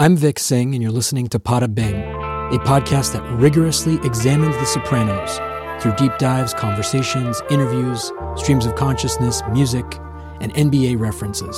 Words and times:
I'm 0.00 0.16
Vic 0.16 0.38
Singh, 0.38 0.72
and 0.72 0.82
you're 0.82 0.90
listening 0.90 1.26
to 1.26 1.38
Pada 1.38 1.74
Bing, 1.74 1.94
a 1.94 2.58
podcast 2.64 3.12
that 3.12 3.22
rigorously 3.34 3.96
examines 4.02 4.56
The 4.56 4.64
Sopranos 4.64 5.36
through 5.82 5.94
deep 5.96 6.16
dives, 6.16 6.54
conversations, 6.54 7.42
interviews, 7.50 8.10
streams 8.34 8.64
of 8.64 8.76
consciousness, 8.76 9.42
music, 9.52 9.84
and 10.40 10.54
NBA 10.54 10.98
references. 10.98 11.54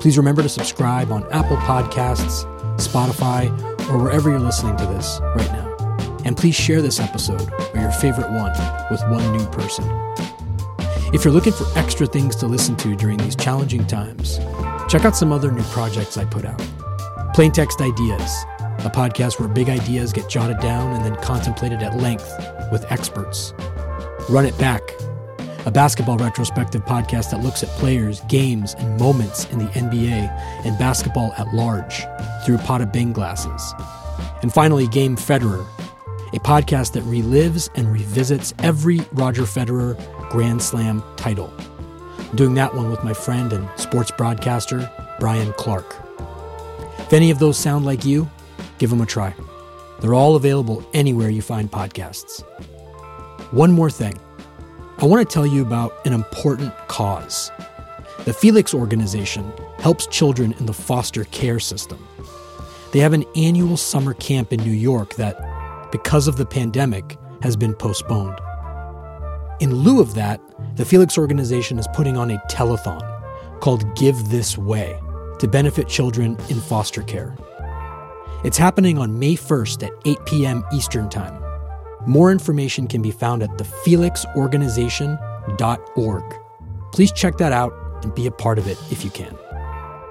Please 0.00 0.16
remember 0.16 0.40
to 0.40 0.48
subscribe 0.48 1.12
on 1.12 1.30
Apple 1.30 1.58
Podcasts, 1.58 2.46
Spotify, 2.78 3.50
or 3.90 4.02
wherever 4.02 4.30
you're 4.30 4.40
listening 4.40 4.74
to 4.78 4.86
this 4.86 5.20
right 5.36 5.52
now. 5.52 6.16
And 6.24 6.34
please 6.34 6.54
share 6.54 6.80
this 6.80 6.98
episode 6.98 7.46
or 7.74 7.80
your 7.82 7.92
favorite 7.92 8.30
one 8.30 8.52
with 8.90 9.02
one 9.10 9.36
new 9.36 9.44
person. 9.48 9.84
If 11.12 11.26
you're 11.26 11.34
looking 11.34 11.52
for 11.52 11.66
extra 11.76 12.06
things 12.06 12.36
to 12.36 12.46
listen 12.46 12.74
to 12.76 12.96
during 12.96 13.18
these 13.18 13.36
challenging 13.36 13.86
times, 13.86 14.38
check 14.90 15.04
out 15.04 15.16
some 15.16 15.30
other 15.32 15.52
new 15.52 15.62
projects 15.64 16.16
I 16.18 16.24
put 16.24 16.44
out. 16.44 16.60
Plain 17.32 17.52
Text 17.52 17.80
Ideas, 17.80 18.44
a 18.80 18.90
podcast 18.90 19.38
where 19.38 19.48
big 19.48 19.68
ideas 19.68 20.12
get 20.12 20.28
jotted 20.28 20.58
down 20.58 20.92
and 20.92 21.04
then 21.04 21.14
contemplated 21.22 21.80
at 21.80 21.96
length 21.96 22.28
with 22.72 22.90
experts. 22.90 23.54
Run 24.28 24.46
It 24.46 24.58
Back, 24.58 24.82
a 25.64 25.70
basketball 25.70 26.18
retrospective 26.18 26.84
podcast 26.84 27.30
that 27.30 27.40
looks 27.40 27.62
at 27.62 27.68
players, 27.78 28.20
games, 28.22 28.74
and 28.78 28.98
moments 28.98 29.44
in 29.46 29.60
the 29.60 29.66
NBA 29.66 30.28
and 30.64 30.76
basketball 30.76 31.32
at 31.38 31.46
large 31.54 32.02
through 32.44 32.58
pot 32.58 32.80
of 32.80 32.90
Bing 32.90 33.12
glasses. 33.12 33.72
And 34.42 34.52
finally, 34.52 34.88
Game 34.88 35.16
Federer, 35.16 35.64
a 36.32 36.40
podcast 36.40 36.94
that 36.94 37.04
relives 37.04 37.70
and 37.76 37.92
revisits 37.92 38.54
every 38.58 39.00
Roger 39.12 39.42
Federer 39.42 39.96
Grand 40.30 40.60
Slam 40.60 41.04
title. 41.16 41.52
Doing 42.34 42.54
that 42.54 42.74
one 42.74 42.90
with 42.90 43.02
my 43.02 43.12
friend 43.12 43.52
and 43.52 43.68
sports 43.76 44.10
broadcaster, 44.10 44.90
Brian 45.18 45.52
Clark. 45.54 45.96
If 46.98 47.12
any 47.12 47.30
of 47.30 47.38
those 47.38 47.58
sound 47.58 47.84
like 47.84 48.04
you, 48.04 48.30
give 48.78 48.90
them 48.90 49.00
a 49.00 49.06
try. 49.06 49.34
They're 50.00 50.14
all 50.14 50.36
available 50.36 50.84
anywhere 50.94 51.28
you 51.28 51.42
find 51.42 51.70
podcasts. 51.70 52.42
One 53.52 53.72
more 53.72 53.90
thing 53.90 54.18
I 54.98 55.06
want 55.06 55.28
to 55.28 55.32
tell 55.32 55.46
you 55.46 55.62
about 55.62 55.94
an 56.06 56.12
important 56.12 56.72
cause. 56.88 57.50
The 58.24 58.34
Felix 58.34 58.74
organization 58.74 59.50
helps 59.78 60.06
children 60.06 60.54
in 60.58 60.66
the 60.66 60.74
foster 60.74 61.24
care 61.24 61.58
system. 61.58 62.06
They 62.92 62.98
have 63.00 63.12
an 63.12 63.24
annual 63.34 63.76
summer 63.76 64.14
camp 64.14 64.52
in 64.52 64.60
New 64.60 64.72
York 64.72 65.14
that 65.14 65.36
because 65.90 66.28
of 66.28 66.36
the 66.36 66.46
pandemic, 66.46 67.18
has 67.42 67.56
been 67.56 67.74
postponed. 67.74 68.38
In 69.60 69.74
lieu 69.74 70.00
of 70.00 70.14
that, 70.14 70.40
the 70.76 70.84
Felix 70.86 71.18
organization 71.18 71.78
is 71.78 71.86
putting 71.92 72.16
on 72.16 72.30
a 72.30 72.38
telethon 72.50 73.02
called 73.60 73.94
Give 73.94 74.30
This 74.30 74.56
Way 74.56 74.98
to 75.38 75.46
benefit 75.46 75.86
children 75.86 76.38
in 76.48 76.58
foster 76.58 77.02
care. 77.02 77.36
It's 78.42 78.56
happening 78.56 78.96
on 78.96 79.18
May 79.18 79.34
1st 79.34 79.86
at 79.86 79.92
8 80.06 80.24
p.m. 80.24 80.64
Eastern 80.72 81.10
Time. 81.10 81.44
More 82.06 82.32
information 82.32 82.86
can 82.86 83.02
be 83.02 83.10
found 83.10 83.42
at 83.42 83.50
thefelixorganization.org. 83.50 86.40
Please 86.92 87.12
check 87.12 87.36
that 87.36 87.52
out 87.52 87.74
and 88.02 88.14
be 88.14 88.26
a 88.26 88.30
part 88.30 88.58
of 88.58 88.66
it 88.66 88.78
if 88.90 89.04
you 89.04 89.10
can. 89.10 89.36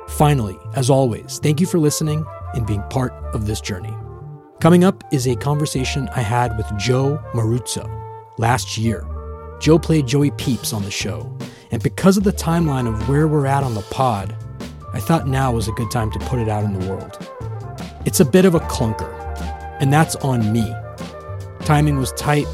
Finally, 0.10 0.60
as 0.76 0.92
always, 0.92 1.40
thank 1.42 1.60
you 1.60 1.66
for 1.66 1.80
listening 1.80 2.24
and 2.54 2.68
being 2.68 2.84
part 2.92 3.14
of 3.34 3.48
this 3.48 3.62
journey. 3.62 3.96
Coming 4.60 4.84
up 4.84 5.04
is 5.12 5.28
a 5.28 5.36
conversation 5.36 6.08
I 6.16 6.22
had 6.22 6.56
with 6.56 6.68
Joe 6.78 7.20
Maruzzo 7.34 7.90
last 8.38 8.78
year. 8.78 9.08
Joe 9.60 9.78
played 9.78 10.08
Joey 10.08 10.32
Peeps 10.32 10.72
on 10.72 10.84
the 10.84 10.92
show, 10.92 11.36
and 11.72 11.84
because 11.84 12.18
of 12.18 12.24
the 12.24 12.32
timeline 12.32 12.88
of 12.88 13.10
where 13.10 13.28
we're 13.28 13.46
at 13.46 13.64
on 13.64 13.76
the 13.76 13.82
pod, 13.92 14.36
I 14.94 15.00
thought 15.00 15.28
now 15.28 15.52
was 15.52 15.68
a 15.68 15.74
good 15.74 15.92
time 15.92 16.12
to 16.12 16.20
put 16.20 16.40
it 16.40 16.48
out 16.48 16.64
in 16.64 16.80
the 16.80 16.90
world. 16.90 17.18
It's 18.06 18.22
a 18.22 18.26
bit 18.26 18.46
of 18.46 18.56
a 18.56 18.60
clunker, 18.62 19.12
and 19.80 19.92
that's 19.92 20.16
on 20.18 20.54
me. 20.54 20.74
Timing 21.66 21.98
was 21.98 22.14
tight, 22.14 22.48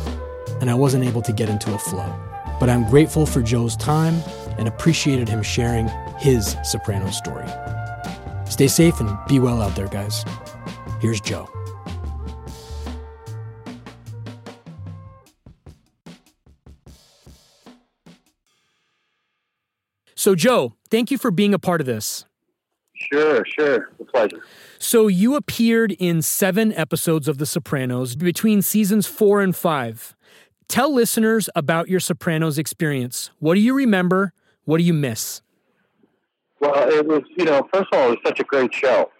and 0.59 0.69
I 0.69 0.73
wasn't 0.73 1.05
able 1.05 1.21
to 1.21 1.31
get 1.31 1.47
into 1.47 1.73
a 1.73 1.77
flow. 1.77 2.13
But 2.59 2.69
I'm 2.69 2.89
grateful 2.89 3.25
for 3.25 3.41
Joe's 3.41 3.77
time 3.77 4.16
and 4.57 4.67
appreciated 4.67 5.29
him 5.29 5.43
sharing 5.43 5.89
his 6.17 6.55
soprano 6.63 7.11
story. 7.11 7.47
Stay 8.49 8.67
safe 8.67 8.99
and 8.99 9.16
be 9.27 9.39
well 9.39 9.61
out 9.61 9.75
there, 9.75 9.87
guys. 9.87 10.25
Here's 11.01 11.22
Joe. 11.22 11.54
So, 20.25 20.33
Joe, 20.33 20.73
thank 20.89 21.11
you 21.11 21.19
for 21.19 21.29
being 21.29 21.53
a 21.53 21.59
part 21.59 21.81
of 21.81 21.85
this. 21.85 22.25
Sure, 22.95 23.45
sure. 23.45 23.91
A 23.99 24.05
pleasure. 24.05 24.41
So, 24.79 25.05
you 25.05 25.35
appeared 25.35 25.91
in 25.91 26.23
seven 26.23 26.73
episodes 26.73 27.27
of 27.27 27.37
The 27.37 27.45
Sopranos 27.45 28.15
between 28.15 28.63
seasons 28.63 29.05
four 29.05 29.39
and 29.39 29.55
five. 29.55 30.15
Tell 30.67 30.91
listeners 30.91 31.47
about 31.55 31.89
your 31.89 31.99
Sopranos 31.99 32.57
experience. 32.57 33.29
What 33.37 33.53
do 33.53 33.59
you 33.59 33.75
remember? 33.75 34.33
What 34.63 34.79
do 34.79 34.83
you 34.83 34.95
miss? 34.95 35.43
Well, 36.59 36.89
it 36.89 37.05
was, 37.05 37.21
you 37.37 37.45
know, 37.45 37.69
first 37.71 37.89
of 37.93 37.99
all, 37.99 38.07
it 38.07 38.09
was 38.09 38.17
such 38.25 38.39
a 38.39 38.45
great 38.45 38.73
show. 38.73 39.11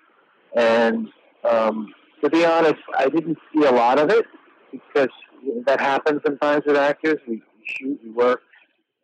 And 0.55 1.09
um, 1.47 1.93
to 2.23 2.31
be 2.31 2.43
honest, 2.45 2.81
I 2.97 3.09
didn't 3.09 3.37
see 3.53 3.63
a 3.63 3.72
lot 3.72 3.99
of 3.99 4.09
it 4.09 4.25
because 4.72 5.09
that 5.67 5.79
happens 5.79 6.22
sometimes 6.25 6.63
with 6.66 6.77
actors. 6.77 7.19
We 7.27 7.43
shoot, 7.63 7.99
we 8.03 8.09
work, 8.09 8.41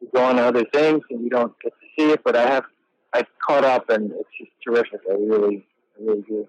we 0.02 0.08
go 0.16 0.24
on 0.24 0.40
other 0.40 0.66
things, 0.74 1.04
and 1.12 1.22
we 1.22 1.30
don't 1.30 1.54
get 1.62 1.74
see 1.98 2.12
it. 2.12 2.24
But 2.24 2.36
I 2.36 2.48
have, 2.48 2.66
I 3.14 3.26
caught 3.46 3.64
up, 3.64 3.90
and 3.90 4.12
it's 4.12 4.30
just 4.38 4.52
terrific. 4.66 5.02
I 5.10 5.14
really, 5.14 5.66
I 6.00 6.04
really 6.04 6.22
do. 6.22 6.48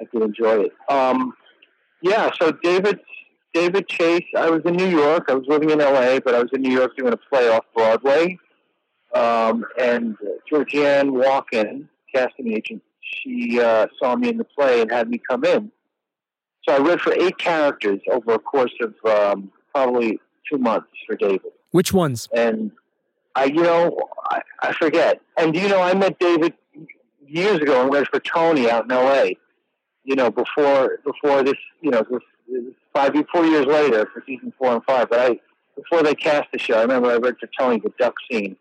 I 0.00 0.04
did 0.12 0.22
enjoy 0.22 0.64
it. 0.64 0.72
Um, 0.88 1.34
yeah. 2.02 2.30
So 2.40 2.52
David, 2.52 3.00
David 3.54 3.88
Chase. 3.88 4.26
I 4.36 4.50
was 4.50 4.62
in 4.64 4.74
New 4.74 4.88
York. 4.88 5.26
I 5.28 5.34
was 5.34 5.46
living 5.48 5.70
in 5.70 5.80
L.A., 5.80 6.20
but 6.20 6.34
I 6.34 6.40
was 6.40 6.50
in 6.52 6.62
New 6.62 6.72
York 6.72 6.96
doing 6.96 7.12
a 7.12 7.16
play 7.16 7.48
off 7.48 7.64
Broadway. 7.74 8.38
Um, 9.14 9.64
and 9.78 10.16
Georgianne 10.50 11.10
Walken, 11.10 11.88
casting 12.14 12.52
agent, 12.52 12.82
she 13.00 13.60
uh, 13.60 13.86
saw 13.98 14.16
me 14.16 14.28
in 14.28 14.36
the 14.36 14.44
play 14.44 14.82
and 14.82 14.90
had 14.90 15.08
me 15.08 15.18
come 15.18 15.44
in. 15.44 15.70
So 16.68 16.74
I 16.74 16.78
read 16.78 17.00
for 17.00 17.12
eight 17.14 17.38
characters 17.38 18.00
over 18.10 18.34
a 18.34 18.38
course 18.38 18.74
of 18.82 18.94
um, 19.10 19.50
probably 19.74 20.20
two 20.50 20.58
months 20.58 20.88
for 21.06 21.16
David. 21.16 21.52
Which 21.70 21.92
ones? 21.92 22.28
And 22.34 22.72
I, 23.36 23.44
you 23.44 23.62
know, 23.62 23.96
I, 24.30 24.40
I 24.60 24.72
forget. 24.72 25.20
And 25.36 25.54
you 25.54 25.68
know, 25.68 25.80
I 25.80 25.94
met 25.94 26.18
David 26.18 26.54
years 27.26 27.58
ago 27.58 27.82
and 27.82 27.92
read 27.92 28.08
for 28.08 28.18
Tony 28.18 28.70
out 28.70 28.86
in 28.86 28.92
L.A. 28.92 29.36
You 30.04 30.16
know, 30.16 30.30
before 30.30 30.98
before 31.04 31.42
this, 31.42 31.58
you 31.82 31.90
know, 31.90 32.02
this, 32.10 32.22
this 32.48 32.64
five 32.94 33.12
four 33.30 33.44
years 33.44 33.66
later 33.66 34.08
for 34.12 34.22
season 34.26 34.52
four 34.58 34.72
and 34.72 34.84
five. 34.84 35.10
But 35.10 35.20
I 35.20 35.40
before 35.76 36.02
they 36.02 36.14
cast 36.14 36.50
the 36.50 36.58
show, 36.58 36.78
I 36.78 36.82
remember 36.82 37.10
I 37.10 37.16
read 37.16 37.36
for 37.38 37.48
Tony 37.58 37.78
the 37.78 37.92
duck 37.98 38.14
scene 38.30 38.56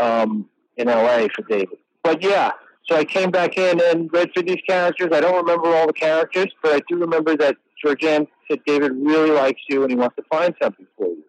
um, 0.00 0.48
in 0.76 0.88
L.A. 0.88 1.28
for 1.34 1.42
David. 1.42 1.78
But 2.04 2.22
yeah, 2.22 2.52
so 2.88 2.94
I 2.94 3.04
came 3.04 3.32
back 3.32 3.58
in 3.58 3.80
and 3.80 4.08
read 4.12 4.30
for 4.34 4.42
these 4.42 4.62
characters. 4.68 5.08
I 5.12 5.20
don't 5.20 5.36
remember 5.36 5.74
all 5.74 5.88
the 5.88 5.92
characters, 5.92 6.52
but 6.62 6.74
I 6.74 6.80
do 6.88 6.96
remember 6.96 7.36
that 7.38 7.56
Georgianne 7.84 8.28
said 8.48 8.60
David 8.66 8.92
really 8.92 9.30
likes 9.30 9.62
you 9.68 9.82
and 9.82 9.90
he 9.90 9.96
wants 9.96 10.14
to 10.16 10.22
find 10.30 10.54
something 10.62 10.86
for 10.96 11.08
you. 11.08 11.24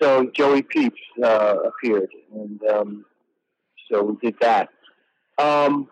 So 0.00 0.30
Joey 0.34 0.62
Peeps 0.62 1.00
uh, 1.22 1.56
appeared, 1.64 2.10
and 2.32 2.60
um, 2.70 3.04
so 3.90 4.02
we 4.02 4.16
did 4.16 4.38
that. 4.40 4.68
Um, 5.38 5.88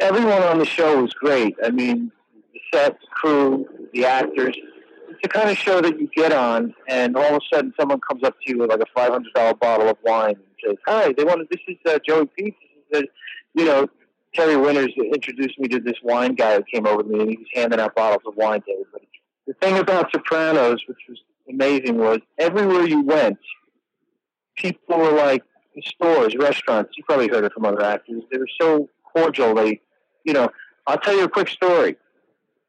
everyone 0.00 0.42
on 0.42 0.58
the 0.58 0.66
show 0.66 1.02
was 1.02 1.12
great. 1.14 1.56
I 1.64 1.70
mean, 1.70 2.12
the 2.52 2.60
set, 2.72 3.00
the 3.00 3.06
crew, 3.10 3.66
the 3.92 4.04
actors. 4.04 4.56
It's 5.08 5.20
the 5.22 5.28
kind 5.28 5.50
of 5.50 5.56
show 5.56 5.80
that 5.80 5.98
you 5.98 6.08
get 6.14 6.32
on, 6.32 6.74
and 6.88 7.16
all 7.16 7.36
of 7.36 7.42
a 7.42 7.54
sudden 7.54 7.72
someone 7.78 8.00
comes 8.00 8.22
up 8.22 8.34
to 8.44 8.52
you 8.52 8.58
with 8.58 8.70
like 8.70 8.80
a 8.80 8.86
five 8.94 9.12
hundred 9.12 9.32
dollar 9.32 9.54
bottle 9.54 9.88
of 9.88 9.96
wine 10.04 10.34
and 10.36 10.44
says, 10.64 10.76
"Hi, 10.86 11.12
they 11.16 11.24
want 11.24 11.48
this 11.50 11.60
is 11.68 11.76
uh, 11.86 11.98
Joey 12.06 12.26
Peeps." 12.36 12.56
You 13.54 13.64
know, 13.64 13.88
Terry 14.34 14.56
Winters 14.56 14.92
introduced 14.96 15.58
me 15.58 15.68
to 15.68 15.80
this 15.80 15.96
wine 16.02 16.34
guy 16.34 16.56
who 16.56 16.64
came 16.64 16.86
over 16.86 17.02
to 17.02 17.08
me, 17.08 17.20
and 17.20 17.30
he 17.30 17.36
was 17.36 17.46
handing 17.54 17.80
out 17.80 17.94
bottles 17.94 18.22
of 18.26 18.36
wine 18.36 18.60
to 18.62 18.72
everybody. 18.72 19.08
The 19.46 19.54
thing 19.54 19.78
about 19.78 20.10
Sopranos, 20.10 20.82
which 20.88 20.98
was 21.08 21.20
amazing, 21.54 21.98
was 21.98 22.20
everywhere 22.38 22.86
you 22.86 23.02
went, 23.02 23.38
people 24.56 24.98
were 24.98 25.12
like 25.12 25.42
stores, 25.84 26.34
restaurants. 26.36 26.92
You 26.96 27.04
probably 27.04 27.28
heard 27.28 27.44
it 27.44 27.52
from 27.52 27.64
other 27.64 27.82
actors. 27.82 28.22
They 28.30 28.38
were 28.38 28.48
so 28.60 28.88
cordial. 29.12 29.54
They, 29.54 29.80
you 30.24 30.32
know, 30.32 30.50
I'll 30.86 30.98
tell 30.98 31.16
you 31.16 31.24
a 31.24 31.28
quick 31.28 31.48
story. 31.48 31.96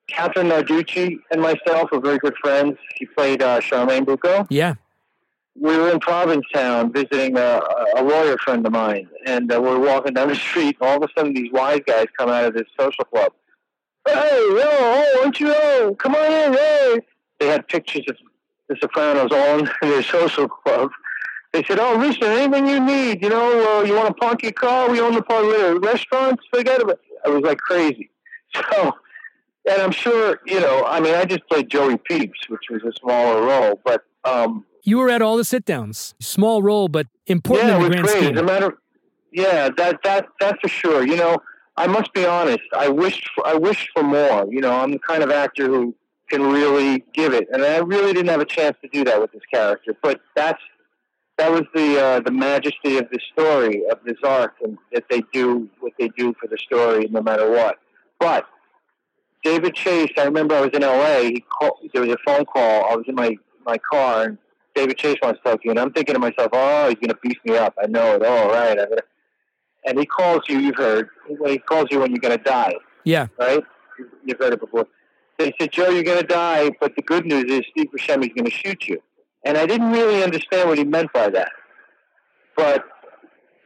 Catherine 0.07 0.49
Narducci 0.49 1.17
and 1.31 1.41
myself 1.41 1.89
are 1.91 1.99
very 1.99 2.19
good 2.19 2.35
friends. 2.41 2.77
She 2.97 3.05
played 3.05 3.41
uh, 3.41 3.59
Charmaine 3.59 4.05
Bucco. 4.05 4.45
Yeah. 4.49 4.75
We 5.59 5.75
were 5.77 5.89
in 5.89 5.99
Provincetown 5.99 6.91
visiting 6.91 7.37
a, 7.37 7.61
a 7.95 8.03
lawyer 8.03 8.37
friend 8.37 8.65
of 8.65 8.73
mine, 8.73 9.07
and 9.25 9.51
uh, 9.51 9.61
we're 9.61 9.79
walking 9.79 10.13
down 10.13 10.27
the 10.27 10.35
street. 10.35 10.77
And 10.81 10.89
all 10.89 10.97
of 10.97 11.09
a 11.09 11.13
sudden, 11.17 11.33
these 11.33 11.51
wise 11.51 11.79
guys 11.87 12.07
come 12.17 12.29
out 12.29 12.43
of 12.43 12.53
this 12.53 12.67
social 12.79 13.05
club. 13.05 13.31
Hey, 14.05 14.13
yo, 14.13 14.61
oh, 14.63 15.21
aren't 15.23 15.39
you? 15.39 15.47
Oh, 15.49 15.95
come 15.97 16.13
on 16.13 16.31
in, 16.31 16.53
hey! 16.53 16.99
They 17.39 17.47
had 17.47 17.67
pictures 17.67 18.03
of 18.09 18.17
the 18.67 18.75
Sopranos 18.81 19.31
on 19.31 19.69
in 19.81 19.89
their 19.89 20.03
social 20.03 20.47
club. 20.47 20.91
they 21.53 21.63
said, 21.63 21.79
"Oh, 21.79 21.95
listen, 21.95 22.23
anything 22.23 22.67
you 22.67 22.79
need, 22.79 23.21
you 23.21 23.29
know, 23.29 23.79
uh, 23.79 23.83
you 23.83 23.95
want 23.95 24.07
to 24.07 24.13
park 24.13 24.43
your 24.43 24.51
car? 24.51 24.89
We 24.89 24.99
own 24.99 25.13
the 25.13 25.21
park 25.21 25.45
uh, 25.45 25.79
restaurants. 25.79 26.43
Forget 26.53 26.81
about." 26.81 26.95
It. 26.95 27.01
I 27.25 27.29
was 27.29 27.41
like 27.41 27.59
crazy. 27.59 28.09
So, 28.71 28.93
and 29.69 29.81
I'm 29.81 29.91
sure, 29.91 30.39
you 30.45 30.61
know, 30.61 30.85
I 30.85 31.01
mean, 31.01 31.13
I 31.13 31.25
just 31.25 31.45
played 31.49 31.69
Joey 31.69 31.97
Peeps, 31.97 32.47
which 32.47 32.69
was 32.69 32.83
a 32.83 32.93
smaller 32.93 33.41
role, 33.41 33.81
but 33.83 34.05
um, 34.23 34.63
you 34.83 34.99
were 34.99 35.09
at 35.09 35.21
all 35.21 35.35
the 35.35 35.43
sit 35.43 35.65
downs, 35.65 36.13
small 36.19 36.61
role, 36.61 36.87
but 36.87 37.07
important 37.25 37.69
yeah, 37.69 37.75
in 37.75 37.81
the 37.81 37.89
grand 37.89 38.05
great. 38.05 38.17
scheme. 38.17 38.35
As 38.35 38.41
a 38.41 38.45
matter, 38.45 38.77
yeah, 39.33 39.69
that 39.75 40.03
that 40.03 40.27
that's 40.39 40.59
for 40.61 40.67
sure. 40.67 41.05
You 41.05 41.17
know, 41.17 41.37
I 41.75 41.87
must 41.87 42.13
be 42.13 42.25
honest. 42.25 42.63
I 42.77 42.87
wished 42.87 43.29
for, 43.35 43.45
I 43.45 43.55
wished 43.55 43.89
for 43.93 44.03
more. 44.03 44.45
You 44.49 44.61
know, 44.61 44.71
I'm 44.71 44.91
the 44.91 44.99
kind 44.99 45.23
of 45.23 45.31
actor 45.31 45.65
who 45.65 45.95
can 46.29 46.41
really 46.41 47.03
give 47.13 47.33
it, 47.33 47.47
and 47.51 47.63
I 47.63 47.77
really 47.77 48.13
didn't 48.13 48.29
have 48.29 48.41
a 48.41 48.45
chance 48.45 48.77
to 48.81 48.89
do 48.89 49.03
that 49.05 49.21
with 49.21 49.31
this 49.31 49.43
character. 49.51 49.95
But 50.01 50.21
that's 50.35 50.61
that 51.37 51.51
was 51.51 51.63
the 51.73 52.01
uh, 52.01 52.19
the 52.21 52.31
majesty 52.31 52.97
of 52.97 53.09
the 53.11 53.19
story 53.33 53.83
of 53.91 53.99
this 54.05 54.17
arc, 54.23 54.55
and 54.63 54.77
that 54.93 55.05
they 55.09 55.21
do 55.33 55.69
what 55.79 55.93
they 55.99 56.09
do 56.09 56.33
for 56.39 56.47
the 56.47 56.57
story, 56.57 57.07
no 57.09 57.21
matter 57.21 57.49
what. 57.51 57.77
But 58.19 58.45
David 59.43 59.75
Chase, 59.75 60.11
I 60.17 60.23
remember 60.23 60.55
I 60.55 60.61
was 60.61 60.71
in 60.73 60.83
L.A. 60.83 61.25
He 61.25 61.41
called, 61.41 61.77
there 61.93 62.01
was 62.01 62.11
a 62.11 62.17
phone 62.25 62.45
call. 62.45 62.91
I 62.91 62.95
was 62.95 63.05
in 63.07 63.15
my 63.15 63.37
my 63.65 63.77
car, 63.77 64.23
and 64.23 64.37
David 64.75 64.97
Chase 64.97 65.17
wants 65.21 65.39
to 65.39 65.49
talk 65.49 65.61
to 65.61 65.65
you, 65.65 65.71
and 65.71 65.79
I'm 65.79 65.91
thinking 65.91 66.13
to 66.13 66.19
myself, 66.19 66.49
oh, 66.53 66.87
he's 66.89 66.95
going 66.95 67.09
to 67.09 67.17
beat 67.23 67.37
me 67.45 67.57
up. 67.57 67.75
I 67.81 67.87
know 67.87 68.15
it. 68.15 68.21
Oh, 68.23 68.49
right. 68.49 68.77
I'm 68.77 68.89
gonna... 68.89 69.01
And 69.85 69.99
he 69.99 70.05
calls 70.05 70.41
you. 70.47 70.59
You've 70.59 70.75
heard. 70.75 71.09
He 71.27 71.57
calls 71.59 71.87
you 71.91 71.99
when 71.99 72.11
you're 72.11 72.19
going 72.19 72.37
to 72.37 72.43
die. 72.43 72.73
Yeah. 73.03 73.27
Right. 73.39 73.63
You've 74.25 74.39
heard 74.39 74.53
it 74.53 74.59
before. 74.59 74.87
They 75.37 75.53
said, 75.59 75.71
Joe, 75.71 75.89
you're 75.89 76.03
going 76.03 76.21
to 76.21 76.27
die, 76.27 76.71
but 76.79 76.95
the 76.95 77.01
good 77.01 77.25
news 77.25 77.45
is 77.45 77.63
Steve 77.71 77.87
Buscemi's 77.91 78.33
going 78.33 78.45
to 78.45 78.51
shoot 78.51 78.87
you. 78.87 79.01
And 79.43 79.57
I 79.57 79.65
didn't 79.65 79.91
really 79.91 80.23
understand 80.23 80.69
what 80.69 80.77
he 80.77 80.83
meant 80.83 81.11
by 81.13 81.29
that. 81.29 81.51
But, 82.55 82.85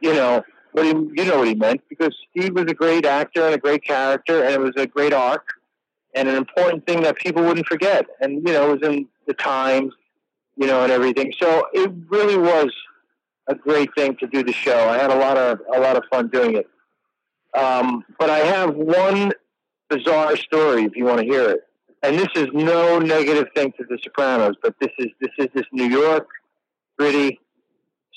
you 0.00 0.12
know, 0.12 0.42
what 0.72 0.84
he, 0.84 0.90
you 0.90 1.24
know 1.24 1.38
what 1.38 1.48
he 1.48 1.54
meant 1.54 1.80
because 1.88 2.14
Steve 2.30 2.54
was 2.54 2.64
a 2.68 2.74
great 2.74 3.06
actor 3.06 3.44
and 3.44 3.54
a 3.54 3.58
great 3.58 3.84
character, 3.84 4.42
and 4.42 4.54
it 4.54 4.60
was 4.60 4.72
a 4.76 4.86
great 4.86 5.12
arc 5.12 5.46
and 6.14 6.28
an 6.28 6.34
important 6.34 6.86
thing 6.86 7.02
that 7.02 7.16
people 7.16 7.42
wouldn't 7.42 7.66
forget. 7.66 8.06
And, 8.20 8.46
you 8.46 8.52
know, 8.52 8.70
it 8.72 8.80
was 8.80 8.88
in 8.88 9.06
the 9.26 9.34
Times, 9.34 9.92
you 10.56 10.66
know, 10.66 10.82
and 10.82 10.92
everything. 10.92 11.32
So 11.40 11.66
it 11.72 11.90
really 12.08 12.36
was 12.36 12.72
a 13.46 13.54
great 13.54 13.90
thing 13.94 14.16
to 14.16 14.26
do 14.26 14.42
the 14.42 14.52
show. 14.52 14.88
I 14.88 14.98
had 14.98 15.10
a 15.10 15.16
lot 15.16 15.36
of 15.36 15.60
a 15.74 15.80
lot 15.80 15.96
of 15.96 16.04
fun 16.10 16.28
doing 16.28 16.56
it. 16.56 16.68
Um, 17.56 18.04
but 18.18 18.30
I 18.30 18.38
have 18.38 18.74
one 18.74 19.32
bizarre 19.90 20.36
story 20.36 20.84
if 20.84 20.96
you 20.96 21.04
want 21.04 21.18
to 21.18 21.24
hear 21.24 21.50
it. 21.50 21.60
And 22.02 22.18
this 22.18 22.28
is 22.34 22.48
no 22.54 22.98
negative 22.98 23.48
thing 23.54 23.72
to 23.72 23.84
The 23.84 23.98
Sopranos, 24.02 24.54
but 24.62 24.74
this 24.80 24.90
is 24.98 25.08
this 25.20 25.30
is 25.38 25.48
this 25.54 25.66
New 25.72 25.84
York 25.84 26.28
gritty. 26.98 27.40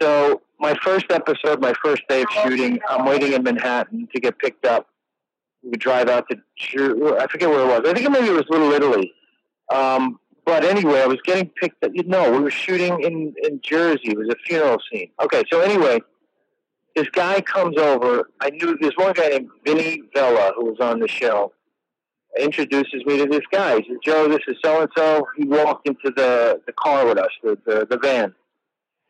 So 0.02 0.42
my 0.60 0.74
first 0.75 1.08
episode, 1.10 1.60
my 1.60 1.74
first 1.84 2.04
day 2.08 2.22
of 2.22 2.28
shooting, 2.44 2.80
I'm 2.90 3.06
waiting 3.06 3.34
in 3.34 3.44
Manhattan 3.44 4.08
to 4.14 4.22
get 4.22 4.40
picked 4.40 4.66
up. 4.66 4.88
We 5.64 5.72
drive 5.72 6.08
out 6.08 6.30
to 6.30 6.38
I 7.20 7.28
forget 7.28 7.50
where 7.50 7.62
it 7.62 7.68
was. 7.68 7.81
I 7.86 7.94
think 7.94 8.10
maybe 8.10 8.28
it 8.28 8.34
was 8.34 8.46
Little 8.50 8.72
Italy. 8.72 9.14
Um, 9.74 10.19
but 10.46 10.64
anyway, 10.64 11.02
I 11.02 11.08
was 11.08 11.19
getting 11.24 11.50
picked 11.50 11.84
up. 11.84 11.92
You 11.94 12.04
know, 12.04 12.31
we 12.31 12.40
were 12.40 12.52
shooting 12.52 13.02
in 13.02 13.34
in 13.44 13.60
Jersey. 13.62 14.12
It 14.12 14.18
was 14.18 14.30
a 14.30 14.36
funeral 14.46 14.78
scene. 14.92 15.10
Okay, 15.22 15.44
so 15.52 15.60
anyway, 15.60 16.00
this 16.96 17.10
guy 17.10 17.42
comes 17.42 17.78
over. 17.78 18.30
I 18.40 18.50
knew 18.50 18.78
there's 18.80 18.96
one 18.96 19.14
guy 19.14 19.30
named 19.30 19.50
Vinny 19.66 20.04
Vella 20.14 20.54
who 20.56 20.66
was 20.66 20.80
on 20.80 21.00
the 21.00 21.08
show 21.08 21.52
introduces 22.39 23.06
me 23.06 23.18
to 23.18 23.25
this 23.25 23.44
guy. 23.51 23.80
He 23.80 23.89
says, 23.89 23.97
Joe, 24.03 24.27
this 24.27 24.41
is 24.47 24.57
so 24.63 24.81
and 24.81 24.89
so. 24.95 25.27
He 25.38 25.45
walked 25.45 25.88
into 25.88 26.12
the, 26.15 26.62
the 26.65 26.74
car 26.74 27.06
with 27.06 27.18
us, 27.18 27.30
the, 27.44 27.57
the, 27.65 27.88
the 27.89 27.97
van. 27.97 28.33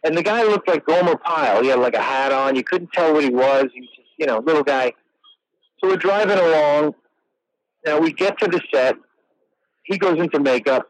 And 0.03 0.17
the 0.17 0.23
guy 0.23 0.43
looked 0.43 0.67
like 0.67 0.85
Gomer 0.85 1.17
Pyle. 1.17 1.63
He 1.63 1.69
had 1.69 1.79
like 1.79 1.95
a 1.95 2.01
hat 2.01 2.31
on. 2.31 2.55
You 2.55 2.63
couldn't 2.63 2.91
tell 2.91 3.13
what 3.13 3.23
he 3.23 3.29
was. 3.29 3.67
He 3.73 3.81
was 3.81 3.89
just, 3.95 4.09
you 4.17 4.25
know, 4.25 4.39
little 4.39 4.63
guy. 4.63 4.93
So 5.79 5.89
we're 5.89 5.95
driving 5.95 6.37
along. 6.37 6.95
Now 7.85 7.99
we 7.99 8.11
get 8.11 8.37
to 8.39 8.47
the 8.47 8.61
set. 8.73 8.95
He 9.83 9.97
goes 9.97 10.19
into 10.19 10.39
makeup. 10.39 10.87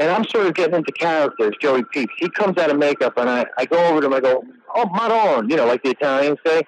And 0.00 0.10
I'm 0.10 0.24
sort 0.24 0.46
of 0.46 0.54
getting 0.54 0.76
into 0.76 0.92
characters, 0.92 1.54
Joey 1.60 1.82
Peeps. 1.92 2.12
He 2.18 2.30
comes 2.30 2.56
out 2.56 2.70
of 2.70 2.78
makeup, 2.78 3.14
and 3.16 3.28
I, 3.28 3.46
I 3.58 3.64
go 3.64 3.84
over 3.88 4.00
to 4.00 4.06
him. 4.06 4.12
I 4.12 4.20
go, 4.20 4.44
oh, 4.76 4.84
Madon, 4.84 5.50
you 5.50 5.56
know, 5.56 5.66
like 5.66 5.82
the 5.82 5.90
Italians 5.90 6.38
say. 6.46 6.62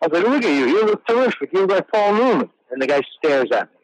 I 0.00 0.06
was 0.06 0.22
like, 0.22 0.30
look 0.30 0.44
at 0.44 0.56
you. 0.56 0.66
You 0.66 0.86
look 0.86 1.04
terrific. 1.04 1.52
You 1.52 1.62
look 1.62 1.70
like 1.70 1.90
Paul 1.90 2.14
Newman. 2.14 2.50
And 2.70 2.80
the 2.80 2.86
guy 2.86 3.02
stares 3.18 3.50
at 3.50 3.68
me 3.72 3.75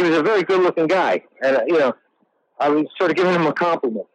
he 0.00 0.08
was 0.08 0.18
a 0.18 0.22
very 0.22 0.42
good 0.42 0.62
looking 0.62 0.86
guy. 0.86 1.22
And, 1.42 1.58
uh, 1.58 1.62
you 1.66 1.78
know, 1.78 1.94
I 2.58 2.70
was 2.70 2.86
sort 2.98 3.10
of 3.10 3.16
giving 3.16 3.34
him 3.34 3.46
a 3.46 3.52
compliment. 3.52 4.06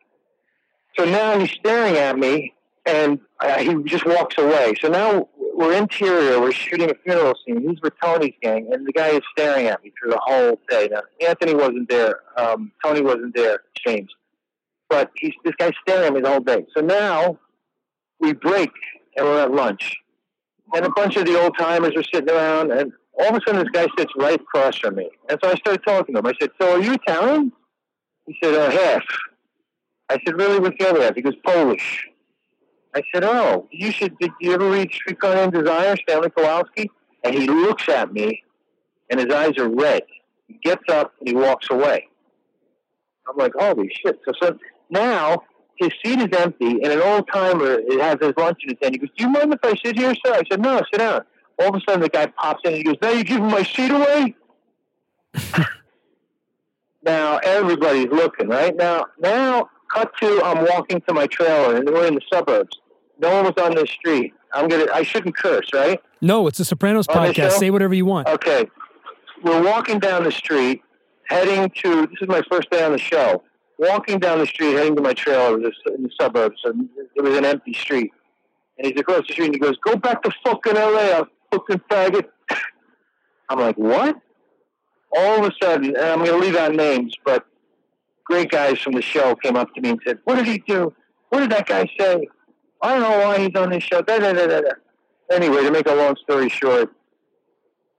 So 0.97 1.05
now 1.05 1.37
he's 1.37 1.51
staring 1.51 1.95
at 1.97 2.17
me 2.17 2.53
and 2.87 3.19
uh, 3.39 3.57
he 3.57 3.75
just 3.83 4.05
walks 4.05 4.37
away. 4.37 4.73
So 4.81 4.87
now 4.87 5.29
we're 5.37 5.73
interior, 5.73 6.39
we're 6.39 6.51
shooting 6.51 6.89
a 6.89 6.95
funeral 7.03 7.35
scene. 7.45 7.69
He's 7.69 7.81
with 7.81 7.93
Tony's 8.01 8.33
gang, 8.41 8.69
and 8.71 8.85
the 8.85 8.91
guy 8.91 9.09
is 9.09 9.21
staring 9.31 9.67
at 9.67 9.83
me 9.83 9.91
through 9.99 10.11
the 10.11 10.21
whole 10.23 10.59
day. 10.69 10.89
Now, 10.91 11.01
Anthony 11.25 11.53
wasn't 11.53 11.89
there, 11.89 12.19
um, 12.37 12.71
Tony 12.83 13.01
wasn't 13.01 13.35
there, 13.35 13.59
James. 13.85 14.11
But 14.89 15.11
he's 15.15 15.33
this 15.43 15.55
guy's 15.55 15.73
staring 15.81 16.07
at 16.07 16.13
me 16.13 16.21
the 16.21 16.29
whole 16.29 16.41
day. 16.41 16.65
So 16.75 16.81
now 16.81 17.39
we 18.19 18.33
break 18.33 18.71
and 19.15 19.25
we're 19.25 19.41
at 19.41 19.51
lunch. 19.51 19.95
And 20.73 20.85
a 20.85 20.89
bunch 20.89 21.15
of 21.15 21.25
the 21.25 21.39
old 21.39 21.57
timers 21.57 21.95
are 21.95 22.03
sitting 22.03 22.29
around, 22.29 22.71
and 22.71 22.91
all 23.19 23.29
of 23.29 23.35
a 23.35 23.39
sudden 23.45 23.62
this 23.62 23.69
guy 23.71 23.88
sits 23.97 24.12
right 24.17 24.39
across 24.39 24.77
from 24.77 24.95
me. 24.95 25.09
And 25.29 25.39
so 25.44 25.50
I 25.50 25.56
started 25.56 25.83
talking 25.85 26.15
to 26.15 26.19
him. 26.19 26.25
I 26.25 26.33
said, 26.39 26.51
So 26.62 26.73
are 26.73 26.81
you 26.81 26.94
Italian? 26.94 27.51
He 28.27 28.35
said, 28.44 28.53
uh, 28.53 28.71
half. 28.71 29.03
I 30.09 30.19
said, 30.25 30.35
Really? 30.38 30.59
What's 30.59 30.77
the 30.79 30.89
other 30.89 31.01
half? 31.01 31.15
He 31.15 31.21
goes, 31.21 31.35
Polish. 31.45 32.07
I 32.94 33.03
said, 33.13 33.23
Oh, 33.23 33.67
you 33.71 33.91
should, 33.91 34.17
did 34.19 34.31
you 34.39 34.53
ever 34.53 34.69
read 34.69 34.91
Streetcar 34.91 35.35
Named 35.35 35.53
Desire, 35.53 35.95
Stanley 35.97 36.29
Kowalski? 36.29 36.89
And 37.23 37.33
he 37.33 37.47
looks 37.47 37.89
at 37.89 38.13
me, 38.13 38.44
and 39.09 39.19
his 39.19 39.33
eyes 39.33 39.57
are 39.57 39.68
red. 39.68 40.03
He 40.47 40.59
gets 40.63 40.83
up 40.89 41.13
and 41.19 41.27
he 41.27 41.35
walks 41.35 41.68
away. 41.69 42.07
I'm 43.27 43.38
like, 43.38 43.53
Holy 43.57 43.89
shit. 43.94 44.19
So, 44.25 44.33
so 44.41 44.57
now 44.89 45.44
his 45.77 45.89
seat 46.03 46.19
is 46.19 46.38
empty, 46.38 46.81
and 46.83 46.88
an 46.88 47.01
old 47.01 47.27
timer 47.31 47.79
has 48.01 48.18
his 48.21 48.33
lunch 48.38 48.59
in 48.63 48.69
his 48.69 48.77
hand. 48.81 48.95
He 48.95 49.00
goes, 49.00 49.09
Do 49.18 49.23
you 49.23 49.29
mind 49.29 49.53
if 49.53 49.59
I 49.63 49.75
sit 49.83 49.97
here, 49.97 50.13
sir? 50.25 50.33
I 50.33 50.41
said, 50.50 50.61
No, 50.61 50.81
sit 50.91 51.00
down 51.00 51.23
all 51.60 51.69
of 51.69 51.75
a 51.75 51.80
sudden 51.81 52.02
the 52.02 52.10
guy 52.10 52.28
pops 52.28 52.62
in 52.63 52.69
and 52.69 52.78
he 52.78 52.84
goes, 52.84 52.96
Now 53.02 53.12
you're 53.12 53.24
giving 53.24 53.48
my 53.48 53.63
seat 53.63 53.92
away? 53.92 54.36
now 57.04 57.38
everybody's 57.38 58.07
looking, 58.07 58.48
right? 58.48 58.75
Now 58.75 59.06
now 59.19 59.69
cut 59.94 60.12
to 60.22 60.42
I'm 60.44 60.66
walking 60.66 61.02
to 61.07 61.13
my 61.13 61.28
trailer 61.28 61.75
and 61.75 61.90
we're 61.90 62.07
in 62.07 62.16
the 62.16 62.22
suburbs. 62.31 62.80
No 63.19 63.34
one 63.34 63.46
was 63.46 63.63
on 63.63 63.75
the 63.75 63.88
street. 63.88 64.34
I'm 64.54 64.68
gonna 64.68 64.88
I 64.94 65.04
shouldn't 65.04 65.38
curse, 65.38 65.69
right? 65.74 66.02
No, 66.22 66.48
it's 66.48 66.60
a 66.60 66.66
Sopranos 66.66 67.07
on 67.07 67.16
podcast. 67.16 67.52
Say 67.52 67.69
whatever 67.69 67.94
you 67.94 68.06
want. 68.06 68.28
Okay. 68.28 68.68
We're 69.44 69.64
walking 69.64 70.00
down 70.00 70.24
the 70.24 70.31
street, 70.31 70.81
heading 71.26 71.69
to 71.83 72.07
this 72.07 72.21
is 72.21 72.28
my 72.28 72.42
first 72.50 72.69
day 72.69 72.83
on 72.83 72.94
the 72.94 72.97
show. 72.97 73.44
Walking 73.78 74.19
down 74.19 74.40
the 74.40 74.47
street, 74.47 74.74
heading 74.74 74.95
to 74.95 75.02
my 75.02 75.14
trailer 75.14 75.57
in 75.57 75.64
the 76.04 76.09
suburbs. 76.19 76.62
And 76.64 76.90
it 77.16 77.21
was 77.21 77.38
an 77.38 77.44
empty 77.44 77.74
street. 77.74 78.12
And 78.78 78.88
he's 78.88 79.00
across 79.00 79.28
the 79.28 79.33
street 79.33 79.47
and 79.47 79.56
he 79.56 79.59
goes, 79.59 79.78
Go 79.85 79.95
back 79.97 80.24
to 80.24 80.31
fucking 80.45 80.76
LA. 80.76 81.12
I'll 81.12 81.28
fucking 81.56 81.81
faggot. 81.90 82.28
I'm 83.50 83.59
like, 83.59 83.78
what? 83.78 84.18
All 85.16 85.44
of 85.44 85.52
a 85.52 85.56
sudden, 85.62 85.95
and 85.95 86.06
I'm 86.06 86.19
going 86.19 86.31
to 86.31 86.38
leave 86.38 86.56
out 86.56 86.74
names, 86.74 87.16
but 87.24 87.45
great 88.26 88.50
guys 88.50 88.80
from 88.80 88.94
the 88.94 89.02
show 89.02 89.35
came 89.35 89.56
up 89.56 89.74
to 89.76 89.81
me 89.81 89.92
and 89.92 90.00
said, 90.06 90.19
what 90.24 90.35
did 90.35 90.47
he 90.47 90.57
do? 90.59 90.94
What 91.30 91.40
did 91.40 91.52
that 91.52 91.68
guy 91.68 91.90
say? 91.97 92.28
I 92.81 92.94
don't 92.94 93.02
know 93.02 93.26
why 93.26 93.40
he's 93.40 93.56
on 93.56 93.69
this 93.69 93.83
show. 93.83 94.02
Da, 94.02 94.19
da, 94.19 94.33
da, 94.33 94.47
da, 94.47 94.62
da. 94.62 94.71
Anyway, 95.31 95.64
to 95.64 95.71
make 95.71 95.88
a 95.88 95.94
long 95.94 96.16
story 96.18 96.50
short, 96.50 96.92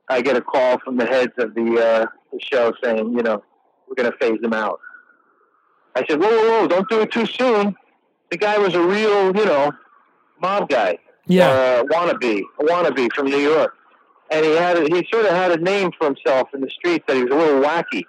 I 0.09 0.21
get 0.21 0.37
a 0.37 0.43
call 0.43 0.79
from 0.81 0.97
the 0.97 1.07
heads 1.07 1.33
of 1.39 1.55
the, 1.55 1.63
uh, 1.63 2.07
the 2.33 2.41
show 2.41 2.73
saying, 2.83 3.13
you 3.13 3.23
know, 3.23 3.43
we're 3.89 3.95
going 3.95 4.11
to 4.11 4.19
phase 4.19 4.39
him 4.43 4.53
out. 4.53 4.79
I 5.95 6.05
said, 6.09 6.21
whoa, 6.21 6.29
whoa, 6.29 6.61
whoa, 6.61 6.69
don't 6.69 6.89
do 6.89 7.01
it 7.01 7.11
too 7.11 7.27
soon. 7.27 7.75
The 8.31 8.37
guy 8.37 8.59
was 8.59 8.75
a 8.75 8.83
real, 8.83 9.35
you 9.35 9.45
know, 9.45 9.73
mob 10.41 10.69
guy 10.69 10.99
yeah, 11.27 11.49
uh, 11.49 11.85
wannabe, 11.85 12.43
wannabe 12.61 13.13
from 13.15 13.27
New 13.27 13.39
York, 13.39 13.75
and 14.31 14.45
he 14.45 14.53
had 14.53 14.77
a, 14.77 14.83
he 14.83 15.07
sort 15.13 15.27
of 15.27 15.33
had 15.33 15.53
a 15.53 15.57
name 15.59 15.91
for 15.99 16.07
himself 16.07 16.49
in 16.55 16.61
the 16.61 16.71
streets 16.71 17.05
that 17.09 17.17
he 17.17 17.25
was 17.25 17.33
a 17.33 17.37
little 17.37 17.61
wacky. 17.61 18.05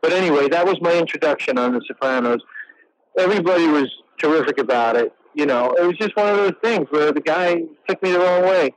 But 0.00 0.12
anyway, 0.12 0.48
that 0.48 0.66
was 0.66 0.76
my 0.82 0.94
introduction 0.94 1.56
on 1.58 1.72
The 1.72 1.80
Sopranos. 1.86 2.40
Everybody 3.16 3.66
was 3.68 3.90
terrific 4.18 4.58
about 4.58 4.96
it. 4.96 5.14
You 5.34 5.46
know, 5.46 5.74
it 5.78 5.86
was 5.86 5.96
just 5.96 6.14
one 6.16 6.28
of 6.28 6.36
those 6.36 6.52
things 6.62 6.86
where 6.90 7.10
the 7.10 7.20
guy 7.20 7.62
took 7.88 8.02
me 8.02 8.12
the 8.12 8.18
wrong 8.18 8.42
way. 8.42 8.74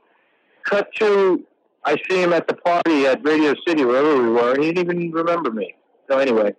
Cut 0.64 0.88
to, 0.96 1.44
I 1.84 1.96
see 2.08 2.22
him 2.22 2.32
at 2.32 2.48
the 2.48 2.54
party 2.54 3.06
at 3.06 3.24
Radio 3.24 3.54
City, 3.66 3.84
wherever 3.84 4.20
we 4.20 4.28
were, 4.30 4.54
and 4.54 4.64
he 4.64 4.72
didn't 4.72 5.00
even 5.00 5.12
remember 5.12 5.50
me. 5.50 5.74
So 6.10 6.18
anyway, 6.18 6.54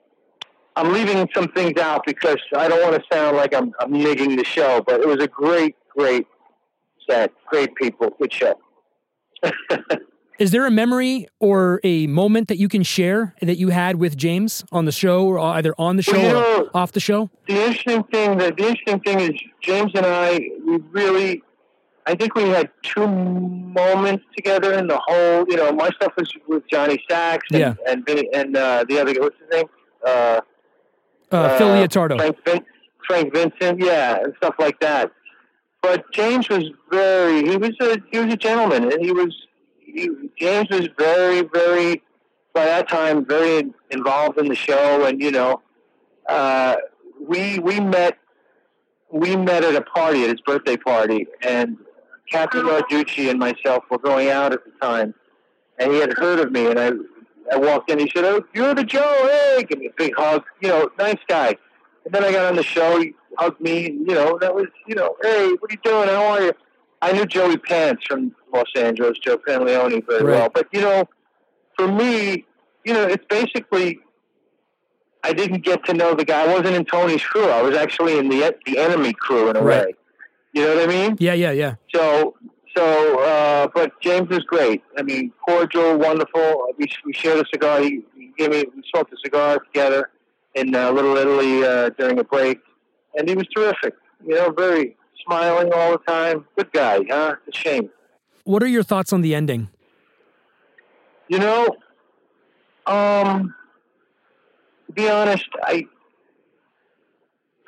I'm 0.76 0.94
leaving 0.94 1.28
some 1.34 1.48
things 1.50 1.80
out 1.80 2.06
because 2.06 2.38
I 2.56 2.68
don't 2.68 2.82
want 2.82 2.96
to 2.96 3.16
sound 3.16 3.38
like 3.38 3.54
I'm, 3.54 3.74
I'm 3.80 3.92
nigging 3.92 4.38
the 4.38 4.46
show, 4.46 4.82
but 4.86 5.02
it 5.02 5.08
was 5.08 5.18
a 5.18 5.28
great, 5.28 5.76
great 5.90 6.28
Great 7.48 7.76
people. 7.76 8.10
Good 8.20 8.34
show. 8.34 8.54
Is 10.40 10.52
there 10.52 10.66
a 10.66 10.72
memory 10.72 11.28
or 11.42 11.82
a 11.84 12.08
moment 12.08 12.48
that 12.48 12.58
you 12.58 12.70
can 12.70 12.82
share 12.82 13.36
that 13.42 13.58
you 13.58 13.70
had 13.70 13.98
with 13.98 14.16
James 14.16 14.64
on 14.72 14.86
the 14.86 14.92
show, 14.94 15.26
or 15.26 15.38
either 15.38 15.74
on 15.78 15.98
the 15.98 16.02
show 16.02 16.14
Well, 16.14 16.58
you 16.60 16.64
or 16.66 16.70
off 16.78 16.94
the 16.94 17.02
show? 17.02 17.30
the 17.48 17.56
interesting 17.56 18.04
thing 18.06 18.38
that 18.38 18.56
the 18.56 18.68
interesting 18.70 19.00
thing 19.02 19.20
is 19.20 19.32
James 19.62 19.92
and 19.96 20.06
I 20.06 20.40
we 20.66 20.78
really 20.92 21.44
I 22.06 22.16
think 22.16 22.36
we 22.36 22.44
had 22.44 22.70
two 22.84 23.06
moments 23.06 24.24
together 24.36 24.74
in 24.74 24.88
the 24.88 24.98
whole 25.06 25.46
you 25.50 25.58
know 25.58 25.74
my 25.74 25.90
stuff 25.90 26.14
was 26.18 26.32
with 26.48 26.64
Johnny 26.72 27.04
Sachs 27.10 27.46
and 27.52 27.60
Yeah. 27.60 27.74
and, 27.86 28.06
Vinny, 28.06 28.30
and 28.34 28.56
uh, 28.56 28.86
the 28.88 28.98
other 29.00 29.14
guy 29.14 29.20
what's 29.20 29.36
his 29.40 29.50
name 29.52 29.66
uh, 30.08 30.40
Uh, 31.32 31.58
Phil 31.58 31.68
Leotardo. 31.68 32.16
Frank 32.18 32.38
Vin- 32.46 32.66
Frank 33.06 33.34
Vincent 33.34 33.80
yeah 33.84 34.20
and 34.24 34.34
stuff 34.38 34.56
like 34.58 34.80
that 34.80 35.12
but 35.82 36.12
James 36.12 36.50
was 36.50 36.66
very 36.92 37.48
he 37.48 37.58
was 37.58 37.72
a 37.82 37.98
he 38.12 38.20
was 38.20 38.34
a 38.34 38.38
gentleman 38.38 38.92
and 38.92 39.04
he 39.04 39.12
was 39.12 39.36
he, 39.80 40.10
James 40.38 40.70
was 40.70 40.90
very 40.98 41.42
very 41.42 42.02
by 42.54 42.66
that 42.66 42.90
time 42.90 43.26
very 43.26 43.72
involved 43.92 44.38
in 44.38 44.48
the 44.48 44.56
show 44.56 45.06
and 45.06 45.22
you 45.22 45.32
know 45.32 45.62
uh, 46.30 46.76
we 47.28 47.60
we 47.60 47.80
met 47.80 48.18
we 49.12 49.36
met 49.36 49.64
at 49.64 49.76
a 49.76 49.82
party 49.82 50.24
at 50.24 50.30
his 50.30 50.42
birthday 50.42 50.78
party, 50.78 51.28
and 51.42 51.78
Catherine 52.32 52.68
Narducci 52.68 53.30
and 53.30 53.40
myself 53.40 53.84
were 53.90 53.98
going 53.98 54.30
out 54.30 54.54
at 54.54 54.64
the 54.64 54.72
time, 54.82 55.16
and 55.80 55.92
he 55.92 56.00
had 56.00 56.14
heard 56.14 56.40
of 56.40 56.52
me, 56.52 56.68
and 56.68 56.80
I 56.80 56.92
I 57.52 57.58
walked 57.58 57.90
in. 57.90 58.00
He 58.00 58.12
said, 58.16 58.26
"Oh, 58.26 58.44
you're 58.54 58.76
the 58.76 58.84
Joe! 58.84 59.28
Hey, 59.58 59.66
give 59.68 59.80
me 59.80 59.88
a 59.88 59.94
big 59.98 60.16
hug. 60.16 60.44
You 60.62 60.70
know, 60.70 60.90
nice 60.98 61.20
guy." 61.28 61.58
And 62.06 62.14
then 62.14 62.24
I 62.24 62.32
got 62.32 62.46
on 62.46 62.56
the 62.56 62.64
show. 62.64 63.04
Hugged 63.38 63.62
me. 63.62 63.84
You 63.92 64.14
know, 64.16 64.38
that 64.40 64.54
was 64.56 64.68
you 64.88 64.96
know, 64.96 65.16
hey, 65.22 65.50
what 65.60 65.72
are 65.72 65.74
you 65.74 65.80
doing? 65.84 66.08
How 66.10 66.26
are 66.26 66.42
you? 66.42 66.54
I 67.02 67.14
knew 67.14 67.26
Joey 67.26 67.58
Pants 67.58 68.04
from 68.08 68.36
Los 68.54 68.66
Angeles, 68.76 69.18
Joe 69.20 69.38
Pantoliano, 69.38 70.06
very 70.06 70.24
Right. 70.24 70.34
well. 70.40 70.50
But 70.54 70.68
you 70.74 70.82
know, 70.82 71.06
for 71.78 71.88
me, 71.88 72.46
you 72.84 72.94
know, 72.94 73.04
it's 73.04 73.24
basically 73.30 74.00
I 75.24 75.34
didn't 75.34 75.64
get 75.64 75.84
to 75.86 75.94
know 75.94 76.14
the 76.14 76.26
guy. 76.26 76.44
I 76.44 76.48
wasn't 76.48 76.76
in 76.76 76.86
Tony's 76.86 77.24
crew. 77.24 77.46
I 77.50 77.62
was 77.62 77.76
actually 77.76 78.18
in 78.18 78.30
the 78.30 78.56
the 78.66 78.78
enemy 78.78 79.14
crew 79.14 79.50
in 79.50 79.56
a 79.58 79.62
Right. 79.62 79.86
way. 79.88 79.96
You 80.54 80.64
know 80.64 80.76
what 80.76 80.84
I 80.84 80.88
mean? 80.88 81.16
Yeah, 81.20 81.34
yeah, 81.34 81.52
yeah. 81.52 81.76
So, 81.94 82.36
so, 82.76 83.20
uh, 83.22 83.68
but 83.74 83.92
James 84.02 84.28
is 84.32 84.40
great. 84.40 84.82
I 84.98 85.04
mean, 85.04 85.32
cordial, 85.46 85.98
wonderful. 86.00 86.68
We, 86.78 86.88
we 87.06 87.14
shared 87.14 87.40
a 87.46 87.48
cigar. 87.54 87.82
He, 87.82 88.02
he 88.16 88.32
gave 88.36 88.50
me, 88.50 88.66
we 88.76 88.82
smoked 88.92 89.14
a 89.14 89.18
cigar 89.24 89.60
together 89.60 90.10
in 90.56 90.74
uh, 90.74 90.92
Little 90.92 91.16
Italy 91.18 91.64
uh, 91.64 91.90
during 92.00 92.18
a 92.18 92.24
break, 92.24 92.60
and 93.20 93.30
he 93.30 93.36
was 93.36 93.46
terrific. 93.56 93.94
You 94.26 94.36
know, 94.36 94.52
very 94.52 94.96
smiling 95.26 95.72
all 95.74 95.92
the 95.92 95.98
time. 96.00 96.46
Good 96.58 96.72
guy, 96.72 97.02
huh? 97.10 97.36
It's 97.46 97.58
a 97.58 97.62
shame. 97.62 97.90
What 98.46 98.64
are 98.64 98.68
your 98.68 98.84
thoughts 98.84 99.14
on 99.14 99.22
the 99.22 99.36
ending? 99.36 99.70
You 101.28 101.38
know, 101.38 101.76
um, 102.88 103.54
to 104.88 104.94
be 104.94 105.08
honest, 105.08 105.46
I 105.62 105.86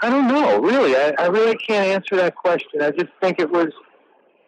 I 0.02 0.10
don't 0.10 0.28
know. 0.28 0.60
Really, 0.60 0.96
I, 0.96 1.14
I 1.20 1.28
really 1.28 1.56
can't 1.58 1.88
answer 1.88 2.16
that 2.16 2.36
question. 2.36 2.82
I 2.82 2.90
just 2.92 3.12
think 3.22 3.40
it 3.40 3.52
was. 3.52 3.68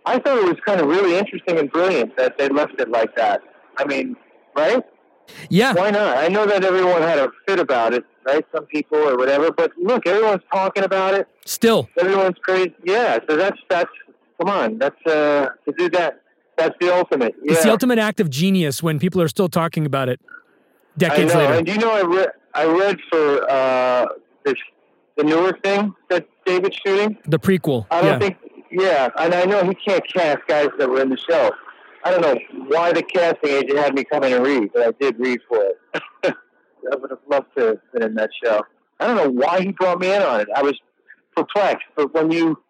I 0.05 0.17
thought 0.19 0.37
it 0.37 0.45
was 0.45 0.57
kind 0.65 0.81
of 0.81 0.87
really 0.87 1.15
interesting 1.15 1.59
and 1.59 1.71
brilliant 1.71 2.17
that 2.17 2.37
they 2.37 2.49
left 2.49 2.79
it 2.79 2.89
like 2.89 3.15
that. 3.15 3.41
I 3.77 3.85
mean, 3.85 4.15
right? 4.55 4.83
Yeah, 5.49 5.73
Why 5.73 5.91
not? 5.91 6.17
I 6.17 6.27
know 6.27 6.45
that 6.45 6.65
everyone 6.65 7.01
had 7.01 7.19
a 7.19 7.31
fit 7.47 7.59
about 7.59 7.93
it, 7.93 8.03
right? 8.25 8.45
Some 8.53 8.65
people 8.65 8.97
or 8.97 9.17
whatever. 9.17 9.51
But 9.51 9.71
look, 9.77 10.07
everyone's 10.07 10.43
talking 10.51 10.83
about 10.83 11.13
it. 11.13 11.27
still. 11.45 11.89
Everyone's 11.99 12.37
crazy. 12.41 12.75
Yeah. 12.83 13.19
So 13.29 13.37
that's 13.37 13.57
that's. 13.69 13.91
Come 14.39 14.49
on, 14.49 14.77
that's 14.79 15.05
uh 15.05 15.49
to 15.65 15.73
do 15.77 15.89
that. 15.91 16.21
That's 16.57 16.75
the 16.79 16.93
ultimate. 16.93 17.35
Yeah. 17.43 17.53
It's 17.53 17.63
the 17.63 17.71
ultimate 17.71 17.99
act 17.99 18.19
of 18.19 18.29
genius 18.29 18.83
when 18.83 18.99
people 18.99 19.21
are 19.21 19.27
still 19.27 19.49
talking 19.49 19.85
about 19.85 20.09
it 20.09 20.19
I 20.23 20.29
decades 20.97 21.33
know. 21.33 21.39
later. 21.39 21.53
And 21.53 21.67
you 21.67 21.77
know, 21.77 21.91
I 21.91 22.01
read 22.01 22.29
I 22.53 22.65
read 22.65 22.99
for 23.09 23.49
uh, 23.49 24.05
this 24.43 24.55
the 25.17 25.23
newer 25.23 25.57
thing 25.63 25.93
that 26.09 26.27
David's 26.45 26.77
shooting. 26.85 27.17
The 27.25 27.39
prequel. 27.39 27.85
I 27.91 28.01
don't 28.01 28.11
yeah. 28.11 28.19
think. 28.19 28.37
Yeah, 28.71 29.09
and 29.19 29.35
I 29.35 29.45
know 29.45 29.63
he 29.63 29.75
can't 29.75 30.03
cast 30.11 30.39
guys 30.47 30.69
that 30.79 30.89
were 30.89 30.99
in 30.99 31.09
the 31.09 31.17
show. 31.17 31.51
I 32.03 32.11
don't 32.11 32.21
know 32.21 32.37
why 32.67 32.91
the 32.91 33.03
casting 33.03 33.51
agent 33.51 33.77
had 33.77 33.93
me 33.93 34.03
come 34.03 34.23
in 34.23 34.33
and 34.33 34.43
read, 34.43 34.71
but 34.73 34.87
I 34.87 34.91
did 34.99 35.19
read 35.19 35.39
for 35.47 35.61
it. 35.61 35.79
I 36.91 36.95
would 36.95 37.09
have 37.09 37.19
loved 37.29 37.47
to 37.57 37.65
have 37.65 37.91
been 37.93 38.03
in 38.03 38.15
that 38.15 38.29
show. 38.43 38.61
I 38.99 39.07
don't 39.07 39.15
know 39.15 39.29
why 39.29 39.61
he 39.61 39.71
brought 39.71 39.99
me 39.99 40.13
in 40.13 40.21
on 40.21 40.41
it. 40.41 40.47
I 40.55 40.61
was 40.61 40.79
perplexed, 41.35 41.87
but 41.95 42.13
when 42.13 42.31
you 42.31 42.61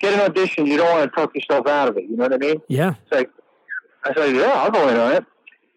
get 0.00 0.14
an 0.14 0.20
audition, 0.20 0.66
you 0.66 0.76
don't 0.76 0.90
want 0.90 1.10
to 1.10 1.16
talk 1.16 1.34
yourself 1.34 1.66
out 1.66 1.88
of 1.88 1.96
it. 1.96 2.04
You 2.04 2.16
know 2.16 2.24
what 2.24 2.34
I 2.34 2.38
mean? 2.38 2.60
yeah. 2.68 2.94
It's 3.02 3.12
like, 3.12 3.30
I 4.04 4.14
said, 4.14 4.34
yeah, 4.34 4.52
I'll 4.52 4.70
go 4.70 4.88
in 4.88 4.96
on 4.96 5.12
it. 5.12 5.24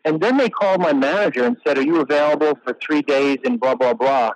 And 0.03 0.21
then 0.21 0.37
they 0.37 0.49
called 0.49 0.81
my 0.81 0.93
manager 0.93 1.45
and 1.45 1.57
said, 1.65 1.77
are 1.77 1.83
you 1.83 1.99
available 1.99 2.57
for 2.63 2.77
three 2.81 3.01
days 3.01 3.37
and 3.43 3.59
blah, 3.59 3.75
blah, 3.75 3.93
blah. 3.93 4.31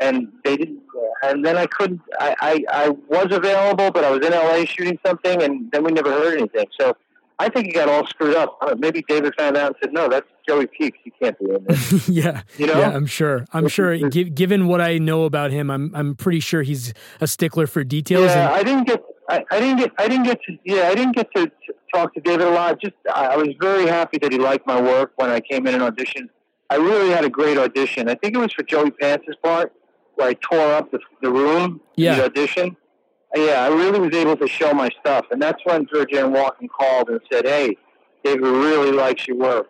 And 0.00 0.28
they 0.44 0.56
didn't, 0.56 0.80
and 1.22 1.44
then 1.44 1.56
I 1.56 1.66
couldn't, 1.66 2.00
I, 2.18 2.34
I, 2.40 2.64
I 2.70 2.88
was 2.88 3.26
available, 3.30 3.90
but 3.90 4.04
I 4.04 4.10
was 4.10 4.24
in 4.24 4.32
LA 4.32 4.64
shooting 4.64 4.98
something 5.04 5.42
and 5.42 5.70
then 5.72 5.84
we 5.84 5.92
never 5.92 6.10
heard 6.10 6.38
anything. 6.38 6.66
So 6.80 6.96
I 7.40 7.48
think 7.48 7.66
he 7.66 7.72
got 7.72 7.88
all 7.88 8.06
screwed 8.06 8.36
up. 8.36 8.58
Uh, 8.60 8.74
Maybe 8.78 9.02
David 9.08 9.34
found 9.38 9.56
out 9.56 9.68
and 9.68 9.76
said, 9.80 9.92
no, 9.94 10.08
that's 10.08 10.26
Joey 10.46 10.66
Peeps. 10.66 10.98
You 11.04 11.12
can't 11.20 11.38
be 11.38 11.46
in 11.46 11.64
this. 11.66 12.08
yeah. 12.08 12.42
You 12.58 12.66
know? 12.66 12.78
Yeah, 12.78 12.90
I'm 12.90 13.06
sure. 13.06 13.46
I'm 13.54 13.66
sure. 13.66 13.96
given 14.10 14.66
what 14.66 14.82
I 14.82 14.98
know 14.98 15.24
about 15.24 15.50
him, 15.50 15.70
I'm 15.70 15.90
I'm 15.94 16.14
pretty 16.14 16.40
sure 16.40 16.62
he's 16.62 16.92
a 17.20 17.26
stickler 17.26 17.66
for 17.66 17.82
details. 17.82 18.26
Yeah, 18.26 18.46
and 18.46 18.54
I 18.54 18.62
didn't 18.62 18.86
get. 18.86 19.02
I, 19.28 19.44
I 19.50 19.58
didn't 19.58 19.78
get. 19.78 19.92
I 19.98 20.08
didn't 20.08 20.24
get 20.24 20.42
to. 20.42 20.58
Yeah, 20.64 20.88
I 20.88 20.94
didn't 20.94 21.16
get 21.16 21.28
to, 21.34 21.46
to 21.46 21.74
talk 21.94 22.12
to 22.14 22.20
David 22.20 22.46
a 22.46 22.50
lot. 22.50 22.78
Just 22.78 22.94
I, 23.14 23.28
I 23.28 23.36
was 23.36 23.48
very 23.58 23.86
happy 23.86 24.18
that 24.18 24.32
he 24.32 24.38
liked 24.38 24.66
my 24.66 24.80
work 24.80 25.12
when 25.16 25.30
I 25.30 25.40
came 25.40 25.66
in 25.66 25.80
and 25.80 25.82
auditioned. 25.82 26.28
I 26.68 26.76
really 26.76 27.10
had 27.10 27.24
a 27.24 27.30
great 27.30 27.56
audition. 27.56 28.08
I 28.08 28.16
think 28.16 28.34
it 28.34 28.38
was 28.38 28.52
for 28.52 28.62
Joey 28.64 28.90
Pants's 28.90 29.36
part 29.42 29.72
where 30.16 30.28
I 30.28 30.34
tore 30.34 30.74
up 30.74 30.90
the, 30.90 31.00
the 31.22 31.30
room. 31.30 31.80
Yeah. 31.96 32.16
The 32.16 32.24
audition. 32.26 32.76
Yeah, 33.34 33.62
I 33.64 33.68
really 33.68 34.00
was 34.00 34.14
able 34.14 34.36
to 34.38 34.48
show 34.48 34.72
my 34.72 34.88
stuff, 35.00 35.26
and 35.30 35.40
that's 35.40 35.64
when 35.64 35.86
George 35.86 36.08
Georgianne 36.08 36.34
Walken 36.34 36.68
called 36.68 37.08
and 37.10 37.20
said, 37.32 37.46
"Hey, 37.46 37.76
David 38.24 38.42
really 38.42 38.90
likes 38.90 39.28
your 39.28 39.36
work." 39.36 39.68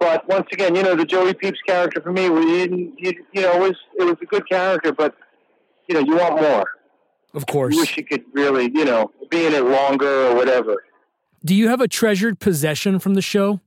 But 0.00 0.26
once 0.28 0.46
again, 0.52 0.74
you 0.74 0.82
know, 0.82 0.94
the 0.94 1.04
Joey 1.04 1.34
Peeps 1.34 1.58
character 1.66 2.00
for 2.00 2.12
me, 2.12 2.30
we 2.30 2.46
didn't, 2.46 2.94
you, 2.98 3.12
you 3.32 3.42
know, 3.42 3.56
it 3.56 3.68
was 3.68 3.76
it 3.98 4.04
was 4.04 4.16
a 4.22 4.26
good 4.26 4.48
character, 4.48 4.92
but 4.92 5.14
you 5.88 5.94
know, 5.94 6.00
you 6.00 6.16
want 6.16 6.40
more. 6.40 6.64
of 7.34 7.46
course. 7.46 7.74
You 7.74 7.80
wish 7.80 7.96
you 7.96 8.04
could 8.04 8.24
really, 8.32 8.70
you 8.72 8.84
know, 8.84 9.10
be 9.30 9.44
in 9.46 9.52
it 9.52 9.64
longer 9.64 10.28
or 10.28 10.34
whatever. 10.34 10.84
Do 11.44 11.54
you 11.54 11.68
have 11.68 11.80
a 11.80 11.88
treasured 11.88 12.40
possession 12.40 12.98
from 12.98 13.14
the 13.14 13.22
show? 13.22 13.60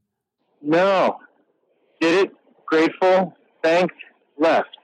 No. 0.62 1.20
Did 2.00 2.26
it, 2.26 2.32
grateful, 2.66 3.36
thanked, 3.64 3.96
left. 4.38 4.78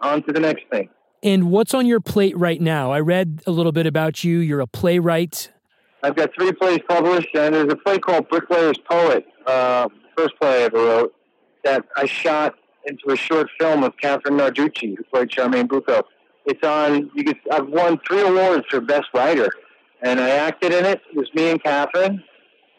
On 0.00 0.22
to 0.22 0.32
the 0.32 0.40
next 0.40 0.64
thing. 0.70 0.88
And 1.24 1.50
what's 1.50 1.72
on 1.72 1.86
your 1.86 2.00
plate 2.00 2.36
right 2.36 2.60
now? 2.60 2.92
I 2.92 3.00
read 3.00 3.40
a 3.46 3.50
little 3.50 3.72
bit 3.72 3.86
about 3.86 4.24
you. 4.24 4.40
You're 4.40 4.60
a 4.60 4.66
playwright. 4.66 5.50
I've 6.02 6.16
got 6.16 6.34
three 6.34 6.52
plays 6.52 6.80
published, 6.86 7.34
and 7.34 7.54
there's 7.54 7.72
a 7.72 7.76
play 7.76 7.98
called 7.98 8.28
Bricklayer's 8.28 8.76
Poet, 8.76 9.24
uh, 9.46 9.88
first 10.18 10.38
play 10.38 10.60
I 10.60 10.64
ever 10.64 10.76
wrote, 10.76 11.14
that 11.64 11.86
I 11.96 12.04
shot 12.04 12.56
into 12.84 13.10
a 13.10 13.16
short 13.16 13.48
film 13.58 13.84
of 13.84 13.96
Catherine 13.96 14.36
Narducci, 14.36 14.98
who 14.98 15.02
played 15.04 15.30
Charmaine 15.30 15.66
Bucco. 15.66 16.02
It's 16.44 16.62
on, 16.62 17.10
you 17.14 17.24
could, 17.24 17.38
I've 17.50 17.68
won 17.68 17.98
three 18.06 18.20
awards 18.20 18.66
for 18.68 18.82
Best 18.82 19.06
Writer, 19.14 19.50
and 20.02 20.20
I 20.20 20.28
acted 20.28 20.74
in 20.74 20.84
it. 20.84 21.00
It 21.10 21.16
was 21.16 21.32
me 21.32 21.52
and 21.52 21.62
Catherine. 21.62 22.22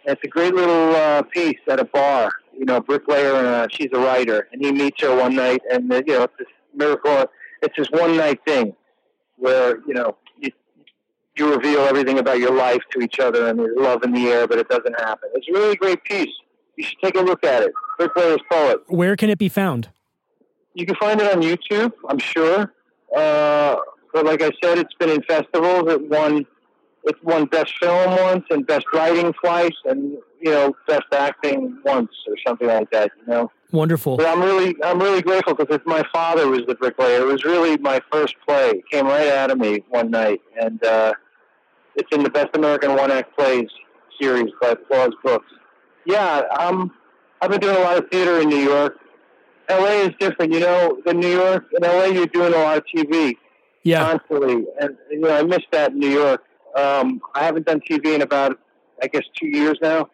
It's 0.03 0.21
a 0.23 0.27
great 0.27 0.53
little 0.53 0.95
uh, 0.95 1.23
piece 1.23 1.57
at 1.67 1.79
a 1.79 1.85
bar. 1.85 2.31
You 2.55 2.65
know, 2.65 2.79
bricklayer, 2.79 3.33
and 3.37 3.47
uh, 3.47 3.67
she's 3.71 3.89
a 3.91 3.99
writer, 3.99 4.47
and 4.51 4.63
he 4.63 4.71
meets 4.71 5.01
her 5.01 5.17
one 5.17 5.33
night, 5.33 5.63
and 5.71 5.91
uh, 5.91 6.03
you 6.05 6.13
know, 6.13 6.23
it's 6.23 6.33
this 6.37 6.47
miracle. 6.75 7.25
It's 7.65 7.75
this 7.77 7.89
one 7.89 8.15
night 8.15 8.39
thing 8.45 8.75
where 9.37 9.79
you 9.87 9.93
know 9.93 10.17
you 10.39 10.51
you 11.35 11.53
reveal 11.53 11.81
everything 11.81 12.19
about 12.19 12.39
your 12.39 12.53
life 12.53 12.81
to 12.91 13.01
each 13.01 13.19
other, 13.19 13.47
and 13.47 13.59
there's 13.59 13.75
love 13.77 14.03
in 14.03 14.13
the 14.13 14.27
air, 14.27 14.47
but 14.47 14.57
it 14.57 14.69
doesn't 14.69 14.99
happen. 14.99 15.29
It's 15.33 15.47
a 15.49 15.53
really 15.53 15.75
great 15.75 16.03
piece. 16.03 16.33
You 16.77 16.83
should 16.83 16.99
take 17.03 17.15
a 17.15 17.21
look 17.21 17.43
at 17.43 17.63
it. 17.63 17.71
Bricklayer's 17.97 18.41
Poet. 18.51 18.81
Where 18.87 19.15
can 19.15 19.29
it 19.29 19.37
be 19.37 19.49
found? 19.49 19.89
You 20.73 20.85
can 20.85 20.95
find 20.95 21.21
it 21.21 21.33
on 21.33 21.41
YouTube, 21.41 21.93
I'm 22.09 22.19
sure. 22.19 22.73
Uh, 23.15 23.77
but 24.13 24.25
like 24.25 24.41
I 24.41 24.51
said, 24.61 24.77
it's 24.77 24.93
been 24.95 25.09
in 25.09 25.21
festivals. 25.23 25.91
It 25.91 26.09
won, 26.09 26.45
it 27.05 27.23
won 27.23 27.45
Best 27.45 27.73
Film 27.79 28.11
once 28.17 28.45
and 28.49 28.65
Best 28.65 28.85
Writing 28.93 29.33
twice, 29.33 29.75
and 29.85 30.17
you 30.41 30.51
know 30.51 30.73
Best 30.87 31.03
Acting 31.11 31.79
once 31.85 32.11
or 32.27 32.35
something 32.45 32.67
like 32.67 32.89
that. 32.91 33.11
You 33.21 33.33
know, 33.33 33.51
Wonderful. 33.71 34.17
but 34.17 34.25
I'm 34.27 34.41
really, 34.41 34.75
I'm 34.83 34.99
really 34.99 35.21
grateful 35.21 35.53
because 35.55 35.79
my 35.85 36.03
father 36.13 36.47
was 36.49 36.61
the 36.67 36.75
bricklayer. 36.75 37.21
It 37.21 37.25
was 37.25 37.43
really 37.43 37.77
my 37.77 38.01
first 38.11 38.35
play. 38.47 38.69
It 38.71 38.89
came 38.91 39.05
right 39.07 39.29
out 39.29 39.51
of 39.51 39.57
me 39.59 39.83
one 39.89 40.09
night, 40.11 40.41
and 40.59 40.83
uh, 40.83 41.13
it's 41.95 42.09
in 42.11 42.23
the 42.23 42.29
Best 42.29 42.49
American 42.55 42.95
One 42.95 43.11
Act 43.11 43.35
Plays 43.37 43.67
series 44.19 44.51
by 44.61 44.69
Applause 44.69 45.13
Books. 45.23 45.47
Yeah, 46.05 46.43
um, 46.59 46.91
I've 47.41 47.49
been 47.51 47.59
doing 47.59 47.75
a 47.75 47.79
lot 47.81 47.97
of 47.97 48.09
theater 48.11 48.39
in 48.39 48.49
New 48.49 48.57
York. 48.63 48.97
LA 49.69 50.01
is 50.03 50.11
different, 50.19 50.53
you 50.53 50.59
know. 50.59 50.99
In 51.07 51.19
New 51.19 51.27
York, 51.31 51.65
in 51.75 51.83
LA, 51.83 52.05
you're 52.05 52.27
doing 52.27 52.53
a 52.53 52.57
lot 52.57 52.77
of 52.77 52.83
TV 52.95 53.35
Yeah. 53.83 54.03
constantly, 54.11 54.65
and 54.79 54.95
you 55.11 55.19
know 55.21 55.31
I 55.35 55.41
missed 55.43 55.67
that 55.71 55.91
in 55.91 55.99
New 55.99 56.09
York. 56.09 56.43
Um, 56.75 57.21
I 57.33 57.43
haven't 57.43 57.65
done 57.65 57.81
TV 57.89 58.15
in 58.15 58.21
about, 58.21 58.59
I 59.01 59.07
guess, 59.07 59.23
two 59.39 59.47
years 59.47 59.77
now. 59.81 60.09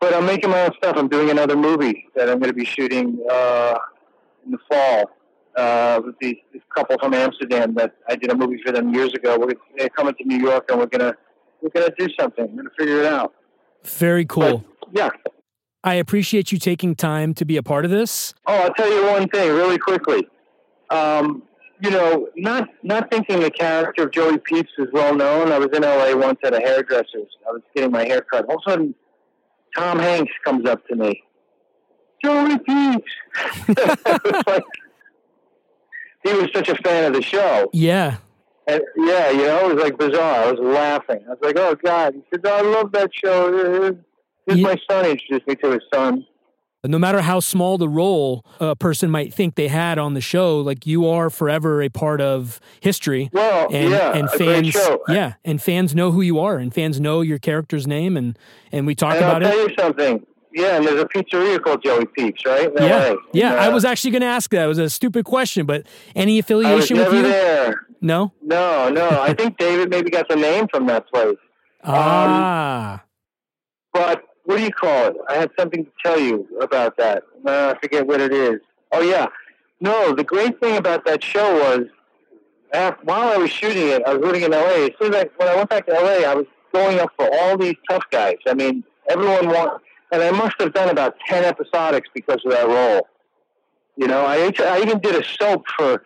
but 0.00 0.14
I'm 0.14 0.26
making 0.26 0.50
my 0.50 0.64
own 0.64 0.70
stuff. 0.76 0.96
I'm 0.96 1.08
doing 1.08 1.30
another 1.30 1.56
movie 1.56 2.06
that 2.14 2.28
I'm 2.28 2.38
going 2.38 2.50
to 2.50 2.56
be 2.56 2.64
shooting 2.64 3.18
uh, 3.30 3.78
in 4.44 4.52
the 4.52 4.58
fall 4.68 5.10
uh, 5.56 6.00
with 6.04 6.14
these, 6.20 6.36
this 6.52 6.62
couple 6.74 6.98
from 6.98 7.14
Amsterdam 7.14 7.74
that 7.74 7.96
I 8.08 8.16
did 8.16 8.30
a 8.30 8.36
movie 8.36 8.60
for 8.64 8.72
them 8.72 8.94
years 8.94 9.12
ago. 9.14 9.38
We're 9.38 9.54
they're 9.76 9.88
coming 9.88 10.14
to 10.14 10.24
New 10.24 10.38
York, 10.38 10.66
and 10.70 10.78
we're 10.78 10.86
gonna 10.86 11.14
we're 11.62 11.70
gonna 11.70 11.92
do 11.98 12.08
something. 12.18 12.46
We're 12.50 12.62
gonna 12.62 12.74
figure 12.78 13.00
it 13.00 13.06
out. 13.06 13.34
Very 13.84 14.26
cool. 14.26 14.64
But, 14.80 14.88
yeah. 14.92 15.10
I 15.82 15.94
appreciate 15.94 16.50
you 16.50 16.58
taking 16.58 16.96
time 16.96 17.32
to 17.34 17.44
be 17.44 17.56
a 17.56 17.62
part 17.62 17.84
of 17.84 17.90
this. 17.90 18.34
Oh, 18.46 18.54
I'll 18.54 18.74
tell 18.74 18.92
you 18.92 19.06
one 19.06 19.28
thing 19.28 19.50
really 19.50 19.78
quickly. 19.78 20.26
Um, 20.90 21.44
you 21.80 21.90
know, 21.90 22.28
not 22.36 22.68
not 22.82 23.10
thinking 23.10 23.40
the 23.40 23.50
character 23.50 24.04
of 24.04 24.12
Joey 24.12 24.38
Peeps 24.38 24.70
is 24.78 24.88
well 24.92 25.14
known. 25.14 25.52
I 25.52 25.58
was 25.58 25.68
in 25.72 25.82
LA 25.82 26.14
once 26.14 26.38
at 26.44 26.54
a 26.54 26.60
hairdresser's. 26.60 27.36
I 27.48 27.52
was 27.52 27.62
getting 27.74 27.90
my 27.90 28.04
hair 28.04 28.22
cut. 28.22 28.46
All 28.46 28.56
of 28.56 28.62
a 28.66 28.70
sudden, 28.70 28.94
Tom 29.76 29.98
Hanks 29.98 30.32
comes 30.44 30.66
up 30.68 30.86
to 30.88 30.96
me. 30.96 31.22
Joey 32.24 32.58
Peeps. 32.58 33.12
like, 34.46 34.64
he 36.24 36.32
was 36.32 36.48
such 36.54 36.68
a 36.68 36.74
fan 36.76 37.04
of 37.04 37.12
the 37.12 37.22
show. 37.22 37.68
Yeah. 37.72 38.16
And 38.66 38.82
yeah, 38.96 39.30
you 39.30 39.46
know, 39.46 39.70
it 39.70 39.74
was 39.74 39.84
like 39.84 39.98
bizarre. 39.98 40.44
I 40.44 40.50
was 40.50 40.60
laughing. 40.60 41.20
I 41.26 41.30
was 41.30 41.38
like, 41.40 41.56
"Oh 41.56 41.76
God!" 41.76 42.14
He 42.14 42.22
said, 42.30 42.40
oh, 42.44 42.56
"I 42.56 42.62
love 42.62 42.90
that 42.92 43.10
show." 43.14 43.96
This 44.46 44.56
yeah. 44.58 44.62
my 44.62 44.76
son 44.90 45.06
introduced 45.06 45.46
me 45.46 45.54
to 45.56 45.70
his 45.70 45.82
son. 45.92 46.26
No 46.84 46.98
matter 46.98 47.20
how 47.22 47.40
small 47.40 47.78
the 47.78 47.88
role 47.88 48.44
a 48.60 48.76
person 48.76 49.10
might 49.10 49.34
think 49.34 49.56
they 49.56 49.68
had 49.68 49.98
on 49.98 50.14
the 50.14 50.20
show, 50.20 50.60
like 50.60 50.86
you 50.86 51.08
are 51.08 51.30
forever 51.30 51.82
a 51.82 51.88
part 51.88 52.20
of 52.20 52.60
history. 52.80 53.28
Well, 53.32 53.68
and, 53.72 53.90
yeah, 53.90 54.16
and 54.16 54.30
fans, 54.30 54.76
yeah, 55.08 55.34
and 55.44 55.60
fans 55.60 55.94
know 55.94 56.12
who 56.12 56.20
you 56.20 56.38
are, 56.38 56.58
and 56.58 56.72
fans 56.72 57.00
know 57.00 57.22
your 57.22 57.38
character's 57.38 57.86
name, 57.86 58.16
and 58.16 58.38
and 58.70 58.86
we 58.86 58.94
talk 58.94 59.14
and 59.14 59.24
about 59.24 59.42
I'll 59.42 59.48
it. 59.48 59.52
Tell 59.52 59.68
you 59.68 59.74
something. 59.78 60.26
Yeah, 60.56 60.76
and 60.76 60.86
there's 60.86 61.02
a 61.02 61.06
pizzeria 61.06 61.62
called 61.62 61.82
Joey 61.84 62.06
Peeps, 62.06 62.46
right? 62.46 62.72
No 62.74 62.86
yeah, 62.86 63.10
way. 63.10 63.16
yeah. 63.34 63.54
Uh, 63.54 63.64
I 63.64 63.68
was 63.68 63.84
actually 63.84 64.12
going 64.12 64.22
to 64.22 64.28
ask 64.28 64.50
that. 64.52 64.64
It 64.64 64.68
was 64.68 64.78
a 64.78 64.88
stupid 64.88 65.26
question, 65.26 65.66
but 65.66 65.86
any 66.14 66.38
affiliation 66.38 66.96
with 66.96 67.12
you? 67.12 67.22
There. 67.22 67.82
No, 68.00 68.32
no, 68.40 68.88
no. 68.88 69.20
I 69.20 69.34
think 69.34 69.58
David 69.58 69.90
maybe 69.90 70.08
got 70.08 70.28
the 70.28 70.36
name 70.36 70.66
from 70.68 70.86
that 70.86 71.08
place. 71.08 71.36
Ah, 71.88 72.94
um, 72.94 73.00
but 73.92 74.24
what 74.46 74.58
do 74.58 74.62
you 74.62 74.70
call 74.70 75.08
it? 75.08 75.16
I 75.28 75.34
had 75.34 75.50
something 75.58 75.84
to 75.84 75.90
tell 76.04 76.18
you 76.18 76.46
about 76.60 76.96
that. 76.96 77.24
Uh, 77.44 77.74
I 77.74 77.80
forget 77.80 78.06
what 78.06 78.20
it 78.20 78.32
is. 78.32 78.60
Oh 78.92 79.02
yeah, 79.02 79.26
no. 79.80 80.14
The 80.14 80.24
great 80.24 80.58
thing 80.60 80.76
about 80.76 81.04
that 81.04 81.22
show 81.22 81.54
was, 81.54 81.86
after, 82.72 83.04
while 83.04 83.28
I 83.28 83.36
was 83.36 83.50
shooting 83.50 83.88
it, 83.88 84.02
I 84.06 84.14
was 84.14 84.24
living 84.24 84.42
in 84.42 84.52
LA. 84.52 84.86
As 84.86 84.90
soon 85.00 85.14
as 85.14 85.24
I, 85.24 85.28
when 85.36 85.48
I 85.48 85.56
went 85.56 85.68
back 85.68 85.86
to 85.86 85.92
LA, 85.92 86.28
I 86.30 86.34
was 86.34 86.46
going 86.72 87.00
up 87.00 87.10
for 87.16 87.28
all 87.32 87.58
these 87.58 87.74
tough 87.90 88.04
guys. 88.10 88.36
I 88.46 88.54
mean, 88.54 88.84
everyone 89.10 89.48
want, 89.48 89.82
and 90.12 90.22
I 90.22 90.30
must 90.30 90.54
have 90.60 90.72
done 90.72 90.90
about 90.90 91.16
ten 91.26 91.42
episodics 91.42 92.06
because 92.14 92.40
of 92.44 92.52
that 92.52 92.68
role. 92.68 93.08
You 93.96 94.06
know, 94.06 94.24
I 94.24 94.52
I 94.60 94.80
even 94.80 95.00
did 95.00 95.16
a 95.16 95.24
soap 95.24 95.64
for 95.76 96.04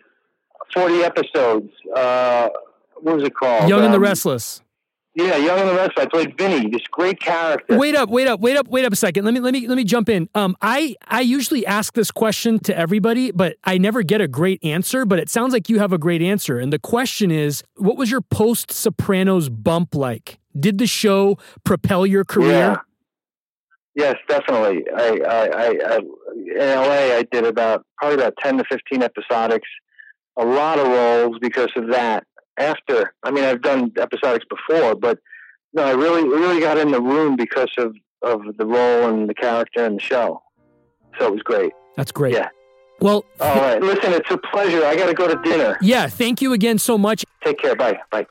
forty 0.72 1.02
episodes. 1.02 1.72
Uh, 1.94 2.48
what 3.02 3.16
was 3.16 3.24
it 3.24 3.34
called? 3.34 3.68
Young 3.68 3.80
um, 3.80 3.84
and 3.86 3.94
the 3.94 3.98
um, 3.98 4.02
Restless. 4.02 4.62
Yeah, 5.14 5.36
Young 5.36 5.58
and 5.58 5.68
the 5.68 5.74
Restless. 5.74 6.04
I 6.04 6.06
played 6.06 6.38
Vinny, 6.38 6.70
this 6.70 6.82
great 6.90 7.20
character. 7.20 7.76
Wait 7.76 7.96
up, 7.96 8.10
wait 8.10 8.28
up, 8.28 8.38
wait 8.38 8.56
up, 8.56 8.68
wait 8.68 8.84
up 8.84 8.92
a 8.92 8.96
second. 8.96 9.24
Let 9.24 9.34
me 9.34 9.40
let 9.40 9.52
me 9.52 9.66
let 9.66 9.74
me 9.74 9.82
jump 9.82 10.08
in. 10.08 10.28
Um, 10.36 10.56
I 10.62 10.94
I 11.08 11.20
usually 11.22 11.66
ask 11.66 11.94
this 11.94 12.12
question 12.12 12.60
to 12.60 12.76
everybody, 12.76 13.32
but 13.32 13.56
I 13.64 13.76
never 13.78 14.04
get 14.04 14.20
a 14.20 14.28
great 14.28 14.64
answer. 14.64 15.04
But 15.04 15.18
it 15.18 15.28
sounds 15.28 15.52
like 15.52 15.68
you 15.68 15.80
have 15.80 15.92
a 15.92 15.98
great 15.98 16.22
answer. 16.22 16.60
And 16.60 16.72
the 16.72 16.78
question 16.78 17.32
is, 17.32 17.64
what 17.76 17.96
was 17.96 18.08
your 18.10 18.20
post 18.20 18.70
Sopranos 18.70 19.48
bump 19.48 19.96
like? 19.96 20.38
Did 20.58 20.78
the 20.78 20.86
show 20.86 21.38
propel 21.64 22.06
your 22.06 22.24
career? 22.24 22.50
Yeah. 22.50 22.76
Yes, 23.96 24.16
definitely. 24.28 24.84
I, 24.96 25.18
I, 25.28 25.46
I, 25.46 25.66
I 25.66 25.96
in 25.96 26.56
LA, 26.56 27.16
I 27.16 27.26
did 27.32 27.44
about 27.44 27.84
probably 27.98 28.22
about 28.22 28.34
ten 28.40 28.58
to 28.58 28.64
fifteen 28.70 29.00
episodics, 29.00 29.68
a 30.38 30.44
lot 30.44 30.78
of 30.78 30.86
roles 30.86 31.38
because 31.40 31.70
of 31.74 31.90
that 31.90 32.24
after. 32.60 33.14
I 33.22 33.30
mean, 33.30 33.44
I've 33.44 33.62
done 33.62 33.90
episodics 33.92 34.48
before, 34.48 34.94
but 34.94 35.18
no, 35.72 35.82
I 35.82 35.92
really 35.92 36.24
really 36.28 36.60
got 36.60 36.78
in 36.78 36.90
the 36.90 37.00
room 37.00 37.36
because 37.36 37.70
of 37.78 37.94
of 38.22 38.42
the 38.56 38.66
role 38.66 39.08
and 39.08 39.28
the 39.28 39.34
character 39.34 39.84
and 39.84 39.96
the 39.96 40.02
show. 40.02 40.42
So 41.18 41.26
it 41.26 41.32
was 41.32 41.42
great. 41.42 41.72
That's 41.96 42.12
great. 42.12 42.34
Yeah. 42.34 42.48
Well, 43.00 43.24
all 43.40 43.56
right. 43.56 43.80
Listen, 43.80 44.12
it's 44.12 44.30
a 44.30 44.36
pleasure. 44.36 44.84
I 44.84 44.94
got 44.94 45.06
to 45.06 45.14
go 45.14 45.26
to 45.26 45.40
dinner. 45.42 45.78
Yeah. 45.80 46.06
Thank 46.06 46.42
you 46.42 46.52
again 46.52 46.78
so 46.78 46.98
much. 46.98 47.24
Take 47.42 47.58
care. 47.58 47.74
Bye. 47.74 47.98
Bye. 48.10 48.26